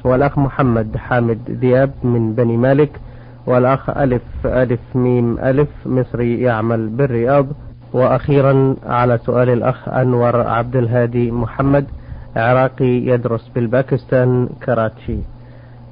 والأخ 0.05 0.39
محمد 0.39 0.97
حامد 0.97 1.39
دياب 1.61 1.91
من 2.05 2.35
بني 2.35 2.57
مالك. 2.57 3.01
والأخ 3.47 3.91
ألف 3.91 4.23
ألف 4.47 4.81
ميم 4.95 5.39
ألف 5.39 5.69
مصري 5.87 6.41
يعمل 6.41 6.89
بالرياض. 6.89 7.47
وأخيرا 7.93 8.77
على 8.87 9.19
سؤال 9.19 9.51
الأخ 9.51 9.89
أنور 9.89 10.37
عبد 10.37 10.77
الهادي 10.77 11.31
محمد 11.31 11.87
عراقي 12.37 12.85
يدرس 12.85 13.49
بالباكستان 13.55 14.49
كراتشي. 14.65 15.19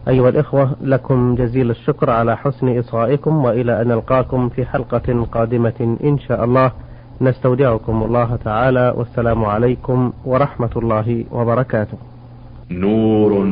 أيها 0.08 0.28
الإخوة 0.28 0.76
لكم 0.82 1.34
جزيل 1.34 1.70
الشكر 1.70 2.10
على 2.10 2.36
حسن 2.36 2.78
إصغائكم 2.78 3.44
وإلى 3.44 3.82
أن 3.82 3.88
نلقاكم 3.88 4.48
في 4.48 4.64
حلقة 4.66 5.24
قادمة 5.32 5.96
إن 6.04 6.18
شاء 6.18 6.44
الله. 6.44 6.72
نستودعكم 7.20 8.02
الله 8.02 8.36
تعالى 8.36 8.94
والسلام 8.96 9.44
عليكم 9.44 10.12
ورحمة 10.24 10.70
الله 10.76 11.24
وبركاته. 11.30 11.98
نور 12.70 13.48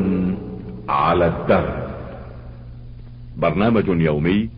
على 0.89 1.27
الدرب. 1.27 1.89
برنامج 3.37 3.89
يومي 3.89 4.51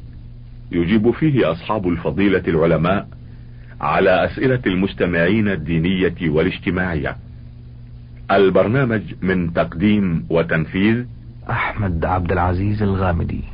يجيب 0.73 1.11
فيه 1.11 1.53
أصحاب 1.53 1.89
الفضيلة 1.89 2.43
العلماء 2.49 3.07
على 3.81 4.25
أسئلة 4.25 4.61
المستمعين 4.67 5.49
الدينية 5.49 6.31
والاجتماعية. 6.31 7.17
البرنامج 8.31 9.03
من 9.23 9.53
تقديم 9.53 10.27
وتنفيذ 10.31 11.05
أحمد 11.51 12.05
عبد 12.05 12.33
العزيز 12.33 12.83
الغامدي. 12.83 13.45